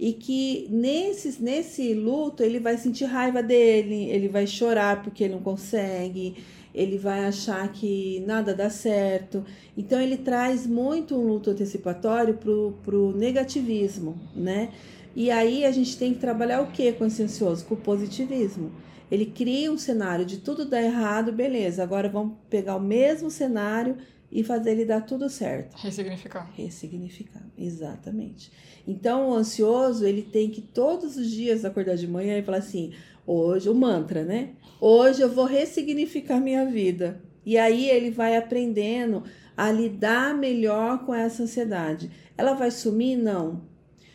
e 0.00 0.14
que 0.14 0.66
nesse, 0.70 1.42
nesse 1.42 1.92
luto 1.92 2.42
ele 2.42 2.58
vai 2.58 2.78
sentir 2.78 3.04
raiva 3.04 3.42
dele, 3.42 4.08
ele 4.08 4.28
vai 4.28 4.46
chorar 4.46 5.02
porque 5.02 5.24
ele 5.24 5.34
não 5.34 5.42
consegue, 5.42 6.36
ele 6.74 6.96
vai 6.96 7.26
achar 7.26 7.70
que 7.70 8.22
nada 8.26 8.54
dá 8.54 8.70
certo. 8.70 9.44
Então 9.76 10.00
ele 10.00 10.16
traz 10.16 10.66
muito 10.66 11.14
um 11.14 11.26
luto 11.26 11.50
antecipatório 11.50 12.34
pro, 12.34 12.78
pro 12.82 13.14
negativismo, 13.14 14.18
né? 14.34 14.70
E 15.14 15.30
aí 15.30 15.66
a 15.66 15.70
gente 15.70 15.98
tem 15.98 16.14
que 16.14 16.20
trabalhar 16.20 16.62
o 16.62 16.68
que 16.68 16.92
com 16.92 17.04
esse 17.04 17.22
ansioso? 17.22 17.66
Com 17.66 17.74
o 17.74 17.78
positivismo. 17.78 18.72
Ele 19.10 19.26
cria 19.26 19.70
um 19.70 19.76
cenário 19.76 20.24
de 20.24 20.38
tudo 20.38 20.64
dar 20.64 20.80
errado, 20.80 21.30
beleza. 21.30 21.82
Agora 21.82 22.08
vamos 22.08 22.36
pegar 22.48 22.76
o 22.76 22.80
mesmo 22.80 23.28
cenário 23.28 23.96
e 24.30 24.44
fazer 24.44 24.72
ele 24.72 24.84
dar 24.84 25.00
tudo 25.02 25.28
certo. 25.28 25.76
Ressignificar. 25.76 26.50
Ressignificar, 26.54 27.42
exatamente. 27.58 28.52
Então, 28.86 29.30
o 29.30 29.34
ansioso, 29.34 30.06
ele 30.06 30.22
tem 30.22 30.50
que 30.50 30.60
todos 30.60 31.16
os 31.16 31.30
dias 31.30 31.64
acordar 31.64 31.96
de 31.96 32.06
manhã 32.06 32.38
e 32.38 32.42
falar 32.42 32.58
assim: 32.58 32.92
hoje, 33.26 33.68
o 33.68 33.74
mantra, 33.74 34.24
né? 34.24 34.50
Hoje 34.80 35.20
eu 35.20 35.28
vou 35.28 35.44
ressignificar 35.44 36.40
minha 36.40 36.64
vida. 36.64 37.22
E 37.44 37.58
aí 37.58 37.88
ele 37.88 38.10
vai 38.10 38.36
aprendendo 38.36 39.24
a 39.56 39.70
lidar 39.70 40.34
melhor 40.34 41.04
com 41.04 41.14
essa 41.14 41.42
ansiedade. 41.42 42.10
Ela 42.36 42.54
vai 42.54 42.70
sumir? 42.70 43.16
Não. 43.16 43.69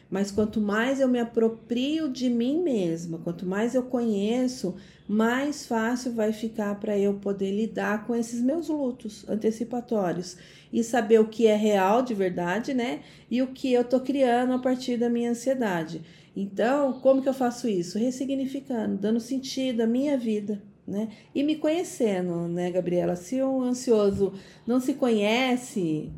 Mas 0.09 0.31
quanto 0.31 0.61
mais 0.61 0.99
eu 0.99 1.07
me 1.07 1.19
aproprio 1.19 2.07
de 2.07 2.29
mim 2.29 2.61
mesma, 2.61 3.17
quanto 3.17 3.45
mais 3.45 3.73
eu 3.73 3.83
conheço, 3.83 4.75
mais 5.07 5.65
fácil 5.65 6.13
vai 6.13 6.31
ficar 6.31 6.75
para 6.79 6.97
eu 6.97 7.15
poder 7.15 7.51
lidar 7.51 8.05
com 8.05 8.15
esses 8.15 8.41
meus 8.41 8.69
lutos 8.69 9.27
antecipatórios 9.27 10.37
e 10.71 10.83
saber 10.83 11.19
o 11.19 11.27
que 11.27 11.47
é 11.47 11.55
real 11.55 12.01
de 12.01 12.13
verdade, 12.13 12.73
né? 12.73 13.01
E 13.29 13.41
o 13.41 13.47
que 13.47 13.71
eu 13.71 13.83
tô 13.83 13.99
criando 13.99 14.53
a 14.53 14.59
partir 14.59 14.97
da 14.97 15.09
minha 15.09 15.31
ansiedade. 15.31 16.01
Então, 16.35 16.93
como 16.99 17.21
que 17.21 17.29
eu 17.29 17.33
faço 17.33 17.67
isso? 17.67 17.97
Ressignificando, 17.97 18.97
dando 18.97 19.19
sentido 19.19 19.81
à 19.81 19.87
minha 19.87 20.17
vida, 20.17 20.61
né? 20.87 21.09
E 21.33 21.43
me 21.43 21.55
conhecendo, 21.55 22.47
né, 22.47 22.69
Gabriela? 22.71 23.15
Se 23.15 23.41
um 23.41 23.61
ansioso 23.61 24.33
não 24.67 24.79
se 24.79 24.95
conhece, 24.95 26.11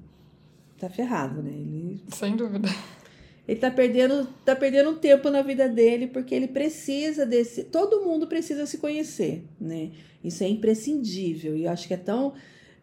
tá 0.80 0.90
ferrado, 0.90 1.42
né? 1.42 1.52
Ele... 1.52 2.02
Sem 2.10 2.36
dúvida. 2.36 2.68
Ele 3.48 3.60
tá 3.60 3.72
perdendo, 3.72 4.28
tá 4.44 4.56
perdendo 4.56 4.90
um 4.90 4.96
tempo 4.96 5.30
na 5.30 5.42
vida 5.42 5.70
dele 5.70 6.08
porque 6.08 6.36
ele 6.36 6.50
precisa 6.50 7.26
desse. 7.26 7.64
Todo 7.64 8.04
mundo 8.04 8.28
precisa 8.28 8.66
se 8.66 8.78
conhecer, 8.78 9.44
né? 9.60 9.92
Isso 10.22 10.44
é 10.44 10.50
imprescindível 10.50 11.56
e 11.56 11.64
eu 11.64 11.72
acho 11.72 11.88
que 11.88 11.94
é 11.94 11.98
tão 11.98 12.34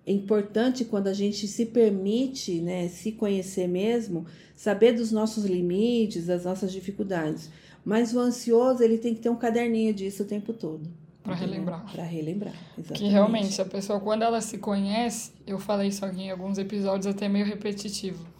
importante 0.06 0.84
quando 0.84 1.08
a 1.08 1.12
gente 1.12 1.46
se 1.46 1.66
permite, 1.66 2.60
né, 2.60 2.88
se 2.88 3.12
conhecer 3.12 3.66
mesmo, 3.66 4.26
saber 4.54 4.92
dos 4.92 5.10
nossos 5.10 5.44
limites, 5.44 6.26
das 6.26 6.44
nossas 6.44 6.72
dificuldades. 6.72 7.50
Mas 7.84 8.14
o 8.14 8.18
ansioso 8.18 8.82
ele 8.82 8.98
tem 8.98 9.14
que 9.14 9.20
ter 9.20 9.28
um 9.28 9.36
caderninho 9.36 9.92
disso 9.92 10.22
o 10.22 10.26
tempo 10.26 10.52
todo. 10.52 10.88
Para 11.22 11.34
relembrar. 11.34 11.90
Para 11.90 12.04
relembrar, 12.04 12.54
exatamente. 12.78 13.02
Que 13.02 13.08
realmente 13.08 13.60
a 13.60 13.64
pessoa, 13.64 13.98
quando 13.98 14.22
ela 14.22 14.42
se 14.42 14.58
conhece, 14.58 15.32
eu 15.46 15.58
falei 15.58 15.88
isso 15.88 16.04
aqui 16.04 16.22
em 16.22 16.30
alguns 16.30 16.58
episódios, 16.58 17.06
até 17.06 17.28
meio 17.28 17.46
repetitivo 17.46 18.33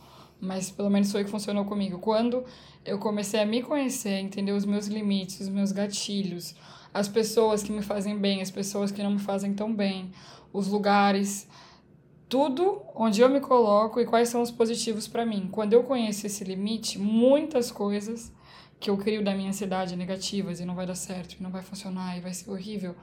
mas 0.45 0.71
pelo 0.71 0.91
menos 0.91 1.11
foi 1.11 1.23
o 1.23 1.25
que 1.25 1.31
funcionou 1.31 1.65
comigo. 1.65 1.99
Quando 1.99 2.45
eu 2.85 2.99
comecei 2.99 3.41
a 3.41 3.47
me 3.47 3.63
conhecer, 3.63 4.19
entender 4.19 4.53
os 4.53 4.65
meus 4.65 4.87
limites, 4.87 5.41
os 5.41 5.49
meus 5.49 5.73
gatilhos, 5.73 6.55
as 6.93 7.09
pessoas 7.09 7.63
que 7.63 7.73
me 7.73 7.83
fazem 7.83 8.17
bem, 8.19 8.41
as 8.41 8.51
pessoas 8.51 8.93
que 8.93 9.03
não 9.03 9.13
me 9.13 9.19
fazem 9.19 9.55
tão 9.55 9.75
bem, 9.75 10.13
os 10.53 10.69
lugares, 10.69 11.49
tudo 12.29 12.83
onde 12.95 13.21
eu 13.21 13.29
me 13.29 13.41
coloco 13.41 14.01
e 14.01 14.07
quais 14.07 14.29
são 14.29 14.43
os 14.43 14.51
positivos 14.51 15.09
para 15.09 15.27
mim. 15.27 15.49
Quando 15.51 15.73
eu 15.73 15.83
conheço 15.83 16.27
esse 16.27 16.45
limite, 16.45 16.99
muitas 16.99 17.73
coisas 17.73 18.33
que 18.79 18.91
eu 18.91 18.97
crio 18.97 19.25
da 19.25 19.35
minha 19.35 19.49
ansiedade 19.49 19.97
negativas 19.97 20.61
e 20.61 20.65
não 20.65 20.75
vai 20.75 20.87
dar 20.87 20.95
certo, 20.95 21.37
e 21.39 21.43
não 21.43 21.51
vai 21.51 21.63
funcionar 21.63 22.19
e 22.19 22.21
vai 22.21 22.35
ser 22.35 22.51
horrível, 22.51 22.95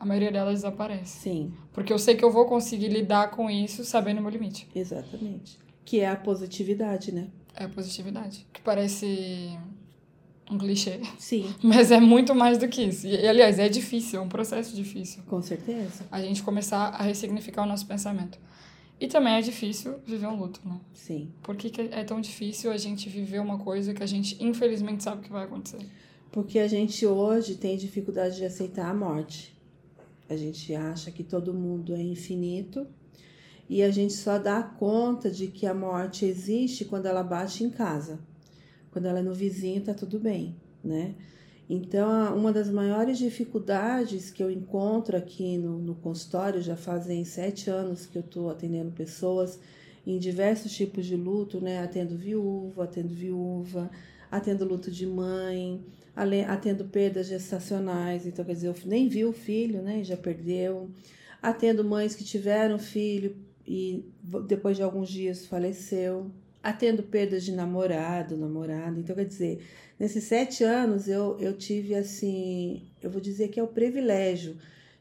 a 0.00 0.06
maioria 0.06 0.32
delas 0.32 0.54
desaparece. 0.54 1.18
Sim. 1.20 1.52
Porque 1.72 1.92
eu 1.92 1.98
sei 1.98 2.16
que 2.16 2.24
eu 2.24 2.30
vou 2.30 2.46
conseguir 2.46 2.88
lidar 2.88 3.30
com 3.30 3.50
isso 3.50 3.84
sabendo 3.84 4.18
o 4.18 4.22
meu 4.22 4.30
limite. 4.30 4.66
Exatamente 4.74 5.67
que 5.88 6.00
é 6.00 6.10
a 6.10 6.16
positividade, 6.16 7.12
né? 7.12 7.28
É 7.56 7.64
a 7.64 7.68
positividade. 7.70 8.46
Que 8.52 8.60
parece 8.60 9.58
um 10.50 10.58
clichê. 10.58 11.00
Sim. 11.18 11.50
Mas 11.64 11.90
é 11.90 11.98
muito 11.98 12.34
mais 12.34 12.58
do 12.58 12.68
que 12.68 12.82
isso. 12.82 13.06
E, 13.06 13.26
aliás, 13.26 13.58
é 13.58 13.70
difícil, 13.70 14.20
é 14.20 14.22
um 14.22 14.28
processo 14.28 14.76
difícil. 14.76 15.22
Com 15.22 15.40
certeza. 15.40 16.04
A 16.12 16.20
gente 16.20 16.42
começar 16.42 16.88
a 16.88 17.02
ressignificar 17.02 17.62
o 17.62 17.66
nosso 17.66 17.86
pensamento. 17.86 18.38
E 19.00 19.08
também 19.08 19.32
é 19.32 19.40
difícil 19.40 19.98
viver 20.04 20.26
um 20.26 20.38
luto, 20.38 20.60
né? 20.62 20.78
Sim. 20.92 21.32
Por 21.42 21.56
que, 21.56 21.70
que 21.70 21.80
é 21.80 22.04
tão 22.04 22.20
difícil 22.20 22.70
a 22.70 22.76
gente 22.76 23.08
viver 23.08 23.40
uma 23.40 23.56
coisa 23.58 23.94
que 23.94 24.02
a 24.02 24.06
gente, 24.06 24.36
infelizmente, 24.44 25.02
sabe 25.02 25.22
que 25.22 25.32
vai 25.32 25.44
acontecer? 25.44 25.86
Porque 26.30 26.58
a 26.58 26.68
gente 26.68 27.06
hoje 27.06 27.54
tem 27.54 27.78
dificuldade 27.78 28.36
de 28.36 28.44
aceitar 28.44 28.90
a 28.90 28.94
morte. 28.94 29.56
A 30.28 30.36
gente 30.36 30.74
acha 30.74 31.10
que 31.10 31.24
todo 31.24 31.54
mundo 31.54 31.94
é 31.94 32.02
infinito 32.02 32.86
e 33.68 33.82
a 33.82 33.90
gente 33.90 34.14
só 34.14 34.38
dá 34.38 34.62
conta 34.62 35.30
de 35.30 35.48
que 35.48 35.66
a 35.66 35.74
morte 35.74 36.24
existe 36.24 36.84
quando 36.84 37.06
ela 37.06 37.22
bate 37.22 37.62
em 37.62 37.70
casa. 37.70 38.18
Quando 38.90 39.06
ela 39.06 39.18
é 39.18 39.22
no 39.22 39.34
vizinho, 39.34 39.82
tá 39.82 39.92
tudo 39.92 40.18
bem, 40.18 40.56
né? 40.82 41.14
Então, 41.68 42.34
uma 42.34 42.50
das 42.50 42.70
maiores 42.70 43.18
dificuldades 43.18 44.30
que 44.30 44.42
eu 44.42 44.50
encontro 44.50 45.18
aqui 45.18 45.58
no, 45.58 45.78
no 45.78 45.94
consultório, 45.94 46.62
já 46.62 46.76
fazem 46.76 47.24
sete 47.26 47.68
anos 47.68 48.06
que 48.06 48.16
eu 48.16 48.22
estou 48.22 48.48
atendendo 48.48 48.90
pessoas 48.90 49.60
em 50.06 50.18
diversos 50.18 50.72
tipos 50.72 51.04
de 51.04 51.14
luto, 51.14 51.60
né? 51.60 51.82
Atendo 51.82 52.16
viúva, 52.16 52.84
atendo 52.84 53.12
viúva, 53.12 53.90
atendo 54.30 54.64
luto 54.64 54.90
de 54.90 55.06
mãe, 55.06 55.84
atendo 56.48 56.86
perdas 56.86 57.26
gestacionais, 57.26 58.26
então 58.26 58.44
quer 58.44 58.54
dizer, 58.54 58.68
eu 58.68 58.74
nem 58.86 59.06
vi 59.06 59.26
o 59.26 59.32
filho, 59.32 59.82
né? 59.82 60.02
Já 60.02 60.16
perdeu. 60.16 60.88
Atendo 61.42 61.84
mães 61.84 62.16
que 62.16 62.24
tiveram 62.24 62.78
filho, 62.78 63.36
e 63.68 64.02
depois 64.46 64.78
de 64.78 64.82
alguns 64.82 65.10
dias 65.10 65.46
faleceu, 65.46 66.30
atendo 66.62 67.02
perdas 67.02 67.44
de 67.44 67.52
namorado, 67.52 68.34
namorada. 68.34 68.98
Então, 68.98 69.14
quer 69.14 69.26
dizer, 69.26 69.62
nesses 70.00 70.24
sete 70.24 70.64
anos 70.64 71.06
eu, 71.06 71.36
eu 71.38 71.52
tive 71.52 71.94
assim, 71.94 72.88
eu 73.02 73.10
vou 73.10 73.20
dizer 73.20 73.48
que 73.48 73.60
é 73.60 73.62
o 73.62 73.68
privilégio 73.68 74.56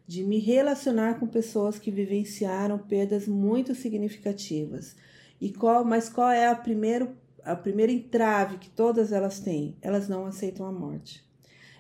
de 0.06 0.22
me 0.22 0.38
relacionar 0.40 1.18
com 1.18 1.26
pessoas 1.26 1.80
que 1.80 1.90
vivenciaram 1.90 2.78
perdas 2.78 3.26
muito 3.26 3.74
significativas. 3.74 4.98
E 5.40 5.50
qual, 5.50 5.86
mas 5.86 6.10
qual 6.10 6.30
é 6.30 6.48
a 6.48 6.56
primeiro 6.56 7.16
a 7.44 7.56
primeira 7.56 7.94
entrave 7.94 8.58
que 8.58 8.70
todas 8.70 9.14
elas 9.14 9.40
têm? 9.40 9.78
Elas 9.82 10.10
não 10.10 10.26
aceitam 10.26 10.66
a 10.66 10.72
morte. 10.72 11.24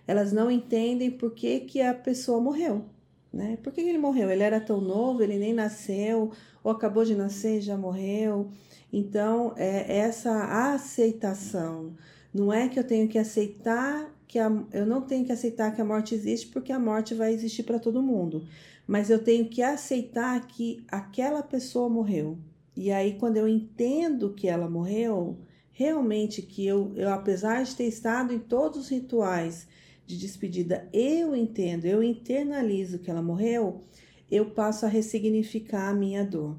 Elas 0.07 0.31
não 0.31 0.49
entendem 0.49 1.11
por 1.11 1.31
que, 1.31 1.59
que 1.59 1.81
a 1.81 1.93
pessoa 1.93 2.39
morreu. 2.39 2.85
Né? 3.33 3.57
Por 3.61 3.73
que 3.73 3.81
ele 3.81 3.97
morreu? 3.97 4.31
Ele 4.31 4.43
era 4.43 4.59
tão 4.59 4.79
novo, 4.79 5.21
ele 5.21 5.37
nem 5.37 5.53
nasceu, 5.53 6.31
ou 6.67 6.71
acabou 6.73 7.05
de 7.05 7.15
nascer 7.15 7.61
já 7.61 7.77
morreu. 7.77 8.49
Então, 8.91 9.53
é 9.55 9.99
essa 9.99 10.73
aceitação. 10.73 11.95
Não 12.33 12.51
é 12.51 12.67
que 12.67 12.77
eu 12.77 12.83
tenho 12.83 13.07
que 13.07 13.17
aceitar 13.17 14.13
que 14.27 14.37
a, 14.37 14.51
eu 14.73 14.85
não 14.85 15.01
tenho 15.01 15.25
que 15.25 15.31
aceitar 15.31 15.73
que 15.73 15.79
a 15.79 15.85
morte 15.85 16.13
existe, 16.13 16.47
porque 16.47 16.73
a 16.73 16.79
morte 16.79 17.15
vai 17.15 17.33
existir 17.33 17.63
para 17.63 17.79
todo 17.79 18.03
mundo. 18.03 18.45
Mas 18.85 19.09
eu 19.09 19.23
tenho 19.23 19.47
que 19.47 19.63
aceitar 19.63 20.45
que 20.45 20.83
aquela 20.89 21.41
pessoa 21.41 21.87
morreu. 21.87 22.37
E 22.75 22.91
aí, 22.91 23.17
quando 23.17 23.37
eu 23.37 23.47
entendo 23.47 24.33
que 24.33 24.49
ela 24.49 24.69
morreu, 24.69 25.37
realmente 25.71 26.41
que 26.41 26.67
eu, 26.67 26.91
eu 26.97 27.13
apesar 27.13 27.63
de 27.63 27.77
ter 27.77 27.85
estado 27.85 28.33
em 28.33 28.39
todos 28.39 28.77
os 28.77 28.89
rituais 28.89 29.69
de 30.05 30.17
despedida, 30.17 30.89
eu 30.91 31.33
entendo, 31.33 31.85
eu 31.85 32.03
internalizo 32.03 32.99
que 32.99 33.09
ela 33.09 33.21
morreu, 33.21 33.83
eu 34.29 34.45
passo 34.45 34.85
a 34.85 34.89
ressignificar 34.89 35.89
a 35.89 35.93
minha 35.93 36.23
dor. 36.23 36.57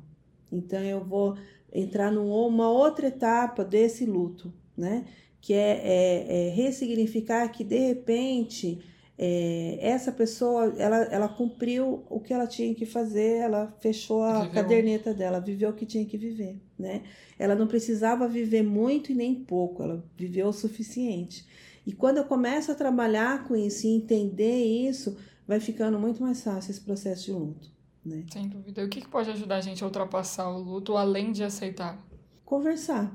Então 0.51 0.81
eu 0.81 1.05
vou 1.05 1.37
entrar 1.73 2.11
numa 2.11 2.71
outra 2.71 3.09
etapa 3.09 3.65
desse 3.65 4.05
luto, 4.07 4.53
né? 4.77 5.05
Que 5.41 5.55
é, 5.55 5.81
é, 5.85 6.47
é 6.47 6.51
ressignificar 6.51 7.49
que 7.49 7.63
de 7.63 7.79
repente 7.79 8.81
é, 9.19 9.79
essa 9.81 10.13
pessoa 10.13 10.73
ela, 10.79 10.99
ela 11.05 11.29
cumpriu 11.29 12.05
o 12.09 12.21
que 12.21 12.33
ela 12.33 12.47
tinha 12.47 12.73
que 12.75 12.87
fazer, 12.87 13.39
ela 13.39 13.67
fechou 13.81 14.23
a 14.23 14.45
viveu. 14.45 14.55
caderneta 14.55 15.13
dela, 15.13 15.41
viveu 15.41 15.71
o 15.71 15.75
que 15.75 15.85
tinha 15.85 16.05
que 16.05 16.17
viver, 16.17 16.57
né? 16.79 17.03
Ela 17.37 17.57
não 17.57 17.67
precisava 17.67 18.29
viver 18.29 18.63
muito 18.63 19.11
e 19.11 19.15
nem 19.15 19.35
pouco, 19.35 19.83
ela 19.83 20.05
viveu 20.17 20.47
o 20.49 20.53
suficiente. 20.53 21.45
E 21.85 21.93
quando 21.93 22.19
eu 22.19 22.25
começo 22.25 22.71
a 22.71 22.75
trabalhar 22.77 23.49
com 23.49 23.57
isso 23.57 23.87
e 23.87 23.91
entender 23.91 24.65
isso, 24.65 25.17
vai 25.49 25.59
ficando 25.59 25.99
muito 25.99 26.23
mais 26.23 26.43
fácil 26.43 26.71
esse 26.71 26.81
processo 26.83 27.25
de 27.25 27.33
luto. 27.33 27.71
Né? 28.05 28.27
Sem 28.31 28.49
dúvida. 28.49 28.83
E 28.83 28.85
o 28.85 28.89
que, 28.89 29.09
pode 29.09 29.31
ajudar 29.31 29.57
a 29.57 29.61
gente 29.63 29.83
a 29.83 29.87
ultrapassar 29.87 30.51
o 30.51 30.59
luto 30.59 30.95
além 30.95 31.33
de 31.33 31.43
aceitar? 31.43 31.99
Conversar. 32.45 33.11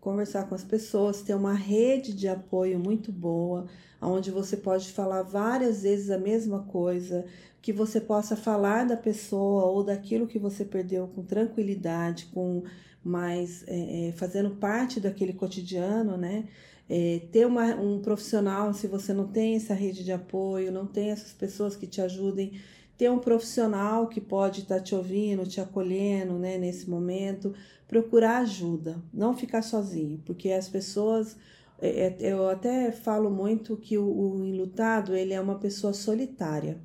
Conversar 0.00 0.48
com 0.48 0.56
as 0.56 0.64
pessoas, 0.64 1.22
ter 1.22 1.34
uma 1.34 1.54
rede 1.54 2.12
de 2.12 2.26
apoio 2.26 2.80
muito 2.80 3.12
boa, 3.12 3.68
onde 4.00 4.32
você 4.32 4.56
pode 4.56 4.90
falar 4.90 5.22
várias 5.22 5.84
vezes 5.84 6.10
a 6.10 6.18
mesma 6.18 6.64
coisa, 6.64 7.24
que 7.62 7.72
você 7.72 8.00
possa 8.00 8.34
falar 8.34 8.84
da 8.84 8.96
pessoa 8.96 9.66
ou 9.66 9.84
daquilo 9.84 10.26
que 10.26 10.40
você 10.40 10.64
perdeu 10.64 11.06
com 11.06 11.22
tranquilidade, 11.22 12.26
com 12.34 12.64
mais 13.04 13.64
é 13.68 14.12
fazendo 14.16 14.50
parte 14.56 14.98
daquele 14.98 15.32
cotidiano, 15.32 16.16
né? 16.16 16.48
É, 16.88 17.22
ter 17.30 17.46
uma, 17.46 17.74
um 17.76 18.00
profissional, 18.00 18.74
se 18.74 18.86
você 18.86 19.12
não 19.12 19.26
tem 19.26 19.56
essa 19.56 19.72
rede 19.72 20.04
de 20.04 20.12
apoio, 20.12 20.70
não 20.70 20.86
tem 20.86 21.10
essas 21.10 21.32
pessoas 21.32 21.76
que 21.76 21.86
te 21.86 22.00
ajudem, 22.00 22.60
ter 22.96 23.10
um 23.10 23.18
profissional 23.18 24.06
que 24.06 24.20
pode 24.20 24.60
estar 24.60 24.76
tá 24.76 24.80
te 24.80 24.94
ouvindo, 24.94 25.46
te 25.46 25.60
acolhendo 25.60 26.38
né, 26.38 26.58
nesse 26.58 26.88
momento, 26.88 27.54
procurar 27.88 28.38
ajuda, 28.38 29.02
não 29.12 29.36
ficar 29.36 29.62
sozinho, 29.62 30.22
porque 30.24 30.50
as 30.50 30.68
pessoas. 30.68 31.36
É, 31.80 32.14
é 32.20 32.32
eu 32.32 32.48
até 32.48 32.92
falo 32.92 33.28
muito 33.30 33.76
que 33.76 33.98
o, 33.98 34.04
o 34.04 34.46
enlutado 34.46 35.16
ele 35.16 35.32
é 35.34 35.40
uma 35.40 35.58
pessoa 35.58 35.92
solitária. 35.92 36.80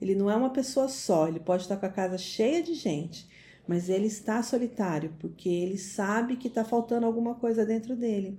Ele 0.00 0.16
não 0.16 0.28
é 0.28 0.34
uma 0.34 0.50
pessoa 0.50 0.88
só, 0.88 1.28
ele 1.28 1.38
pode 1.38 1.62
estar 1.62 1.76
com 1.76 1.86
a 1.86 1.88
casa 1.88 2.18
cheia 2.18 2.60
de 2.60 2.74
gente, 2.74 3.28
mas 3.68 3.88
ele 3.88 4.06
está 4.08 4.42
solitário, 4.42 5.14
porque 5.20 5.48
ele 5.48 5.78
sabe 5.78 6.36
que 6.36 6.48
está 6.48 6.64
faltando 6.64 7.06
alguma 7.06 7.36
coisa 7.36 7.64
dentro 7.64 7.94
dele. 7.94 8.36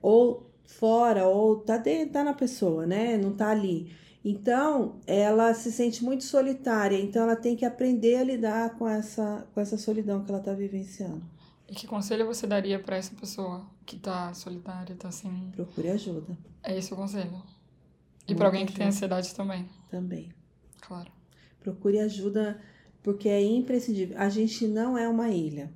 Ou 0.00 0.50
fora, 0.64 1.26
ou 1.26 1.56
tá, 1.56 1.76
dentro, 1.76 2.12
tá 2.12 2.24
na 2.24 2.34
pessoa, 2.34 2.86
né? 2.86 3.16
Não 3.16 3.32
tá 3.32 3.50
ali. 3.50 3.92
Então, 4.24 5.00
ela 5.06 5.54
se 5.54 5.72
sente 5.72 6.04
muito 6.04 6.24
solitária, 6.24 7.00
então 7.00 7.22
ela 7.22 7.36
tem 7.36 7.56
que 7.56 7.64
aprender 7.64 8.16
a 8.16 8.24
lidar 8.24 8.76
com 8.76 8.86
essa, 8.86 9.46
com 9.54 9.60
essa 9.60 9.78
solidão 9.78 10.22
que 10.22 10.30
ela 10.30 10.40
está 10.40 10.52
vivenciando. 10.52 11.22
E 11.68 11.74
que 11.74 11.86
conselho 11.86 12.26
você 12.26 12.46
daria 12.46 12.78
para 12.78 12.96
essa 12.96 13.14
pessoa 13.14 13.66
que 13.86 13.96
está 13.96 14.32
solitária, 14.34 14.94
está 14.94 15.08
assim? 15.08 15.50
Procure 15.52 15.90
ajuda. 15.90 16.36
É 16.62 16.76
esse 16.76 16.92
o 16.92 16.96
conselho. 16.96 17.42
E 18.26 18.34
para 18.34 18.46
alguém 18.46 18.66
que 18.66 18.74
tem 18.74 18.86
ansiedade 18.86 19.34
também. 19.34 19.68
Também. 19.90 20.30
Claro. 20.80 21.10
Procure 21.60 21.98
ajuda 22.00 22.60
porque 23.02 23.28
é 23.28 23.42
imprescindível. 23.42 24.18
A 24.18 24.28
gente 24.28 24.66
não 24.66 24.96
é 24.96 25.08
uma 25.08 25.30
ilha, 25.30 25.72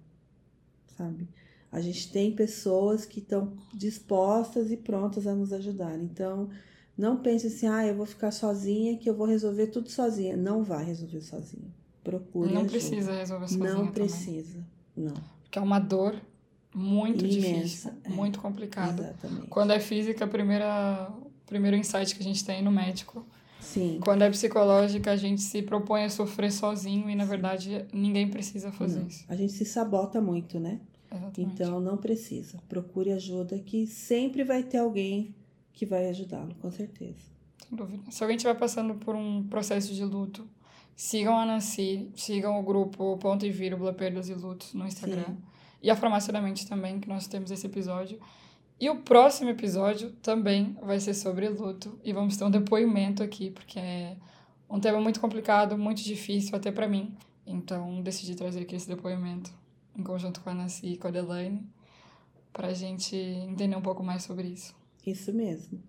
sabe? 0.96 1.28
A 1.72 1.80
gente 1.80 2.12
tem 2.12 2.30
pessoas 2.32 3.06
que 3.06 3.18
estão 3.18 3.54
dispostas 3.72 4.70
e 4.70 4.76
prontas 4.76 5.26
a 5.26 5.34
nos 5.34 5.52
ajudar. 5.54 5.98
Então, 5.98 6.50
não 6.96 7.16
pense 7.16 7.46
assim, 7.46 7.66
ah, 7.66 7.86
eu 7.86 7.94
vou 7.96 8.04
ficar 8.04 8.30
sozinha 8.30 8.98
que 8.98 9.08
eu 9.08 9.14
vou 9.14 9.26
resolver 9.26 9.68
tudo 9.68 9.88
sozinha. 9.88 10.36
Não 10.36 10.62
vai 10.62 10.84
resolver 10.84 11.22
sozinha. 11.22 11.72
Procure 12.04 12.50
Não 12.52 12.60
ajuda. 12.62 12.70
precisa 12.72 13.12
resolver 13.14 13.48
sozinha 13.48 13.72
Não 13.74 13.86
precisa, 13.86 14.66
não. 14.94 15.14
Porque 15.42 15.58
é 15.58 15.62
uma 15.62 15.78
dor 15.78 16.14
muito 16.74 17.24
Imensa, 17.24 17.38
difícil, 17.38 17.92
é. 18.04 18.08
muito 18.10 18.38
complicada. 18.38 19.02
Exatamente. 19.02 19.46
Quando 19.48 19.70
é 19.72 19.80
física, 19.80 20.26
primeira 20.26 21.10
primeiro 21.46 21.76
insight 21.76 22.14
que 22.14 22.20
a 22.20 22.24
gente 22.24 22.44
tem 22.44 22.62
no 22.62 22.70
médico. 22.70 23.26
Sim. 23.60 24.00
Quando 24.02 24.22
é 24.22 24.30
psicológica, 24.30 25.12
a 25.12 25.16
gente 25.16 25.40
se 25.42 25.62
propõe 25.62 26.04
a 26.04 26.10
sofrer 26.10 26.50
sozinho 26.50 27.08
e 27.08 27.14
na 27.14 27.24
verdade 27.24 27.86
ninguém 27.92 28.28
precisa 28.28 28.72
fazer 28.72 29.00
Não. 29.00 29.06
isso. 29.06 29.24
A 29.28 29.36
gente 29.36 29.52
se 29.52 29.64
sabota 29.64 30.20
muito, 30.20 30.58
né? 30.58 30.80
Exatamente. 31.12 31.40
Então 31.40 31.80
não 31.80 31.96
precisa. 31.96 32.58
Procure 32.68 33.12
ajuda 33.12 33.58
que 33.58 33.86
sempre 33.86 34.44
vai 34.44 34.62
ter 34.62 34.78
alguém 34.78 35.34
que 35.72 35.86
vai 35.86 36.08
ajudá-lo, 36.08 36.54
com 36.56 36.70
certeza. 36.70 37.20
Sem 37.68 37.76
dúvida. 37.76 38.02
Se 38.10 38.22
alguém 38.22 38.36
estiver 38.36 38.54
passando 38.54 38.94
por 38.94 39.14
um 39.14 39.42
processo 39.44 39.94
de 39.94 40.04
luto, 40.04 40.46
sigam 40.94 41.36
a 41.36 41.46
Nancy, 41.46 42.10
sigam 42.14 42.58
o 42.58 42.62
grupo 42.62 43.16
Ponto 43.18 43.44
e 43.46 43.50
Vírgula 43.50 43.92
Perdas 43.92 44.28
e 44.28 44.34
Lutos 44.34 44.74
no 44.74 44.86
Instagram. 44.86 45.24
Sim. 45.24 45.38
E 45.82 45.90
a 45.90 45.96
Farmácia 45.96 46.32
da 46.32 46.40
Mente 46.40 46.66
também, 46.66 47.00
que 47.00 47.08
nós 47.08 47.26
temos 47.26 47.50
esse 47.50 47.66
episódio. 47.66 48.18
E 48.78 48.88
o 48.88 48.96
próximo 48.96 49.50
episódio 49.50 50.10
também 50.22 50.76
vai 50.82 50.98
ser 51.00 51.14
sobre 51.14 51.48
luto. 51.48 51.98
E 52.04 52.12
vamos 52.12 52.36
ter 52.36 52.44
um 52.44 52.50
depoimento 52.50 53.22
aqui, 53.22 53.50
porque 53.50 53.78
é 53.78 54.16
um 54.68 54.80
tema 54.80 55.00
muito 55.00 55.20
complicado, 55.20 55.76
muito 55.76 56.02
difícil 56.02 56.54
até 56.54 56.70
para 56.70 56.88
mim. 56.88 57.14
Então 57.46 58.00
decidi 58.02 58.34
trazer 58.34 58.60
aqui 58.60 58.76
esse 58.76 58.88
depoimento 58.88 59.52
em 59.96 60.02
conjunto 60.02 60.40
com 60.40 60.50
a 60.50 60.54
Nancy 60.54 60.86
e 60.86 60.96
com 60.96 61.08
a 61.08 61.10
Delaine, 61.10 61.66
pra 62.52 62.72
gente 62.72 63.16
entender 63.16 63.76
um 63.76 63.82
pouco 63.82 64.02
mais 64.02 64.22
sobre 64.22 64.48
isso. 64.48 64.74
Isso 65.06 65.32
mesmo. 65.32 65.82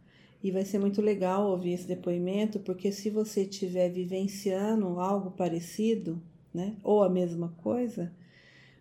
E 0.44 0.52
vai 0.52 0.66
ser 0.66 0.80
muito 0.80 1.02
legal 1.02 1.50
ouvir 1.50 1.74
esse 1.74 1.88
depoimento, 1.88 2.60
porque 2.60 2.92
se 2.92 3.10
você 3.10 3.44
estiver 3.44 3.90
vivenciando 3.90 5.00
algo 5.00 5.32
parecido, 5.32 6.22
né, 6.54 6.76
ou 6.84 7.04
a 7.04 7.10
mesma 7.10 7.54
coisa, 7.62 8.12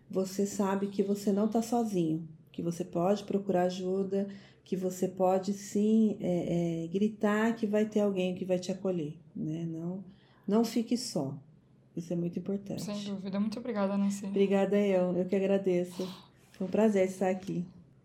você 0.09 0.45
sabe 0.45 0.87
que 0.87 1.01
você 1.01 1.31
não 1.31 1.45
está 1.45 1.61
sozinho, 1.61 2.27
que 2.51 2.61
você 2.61 2.83
pode 2.83 3.23
procurar 3.23 3.63
ajuda, 3.63 4.27
que 4.63 4.75
você 4.75 5.07
pode 5.07 5.53
sim 5.53 6.17
é, 6.21 6.83
é, 6.83 6.87
gritar 6.87 7.55
que 7.55 7.65
vai 7.65 7.85
ter 7.85 7.99
alguém 7.99 8.35
que 8.35 8.45
vai 8.45 8.59
te 8.59 8.71
acolher, 8.71 9.15
né? 9.35 9.65
Não, 9.65 10.03
não 10.47 10.63
fique 10.63 10.95
só. 10.95 11.37
Isso 11.95 12.11
é 12.11 12.15
muito 12.15 12.39
importante. 12.39 12.81
Sem 12.81 13.03
dúvida. 13.03 13.39
Muito 13.39 13.59
obrigada, 13.59 13.95
Nancy. 13.97 14.25
Obrigada 14.25 14.77
eu, 14.77 15.15
eu 15.17 15.25
que 15.25 15.35
agradeço. 15.35 16.07
Foi 16.53 16.67
um 16.67 16.69
prazer 16.69 17.07
estar 17.07 17.29
aqui. 17.29 17.65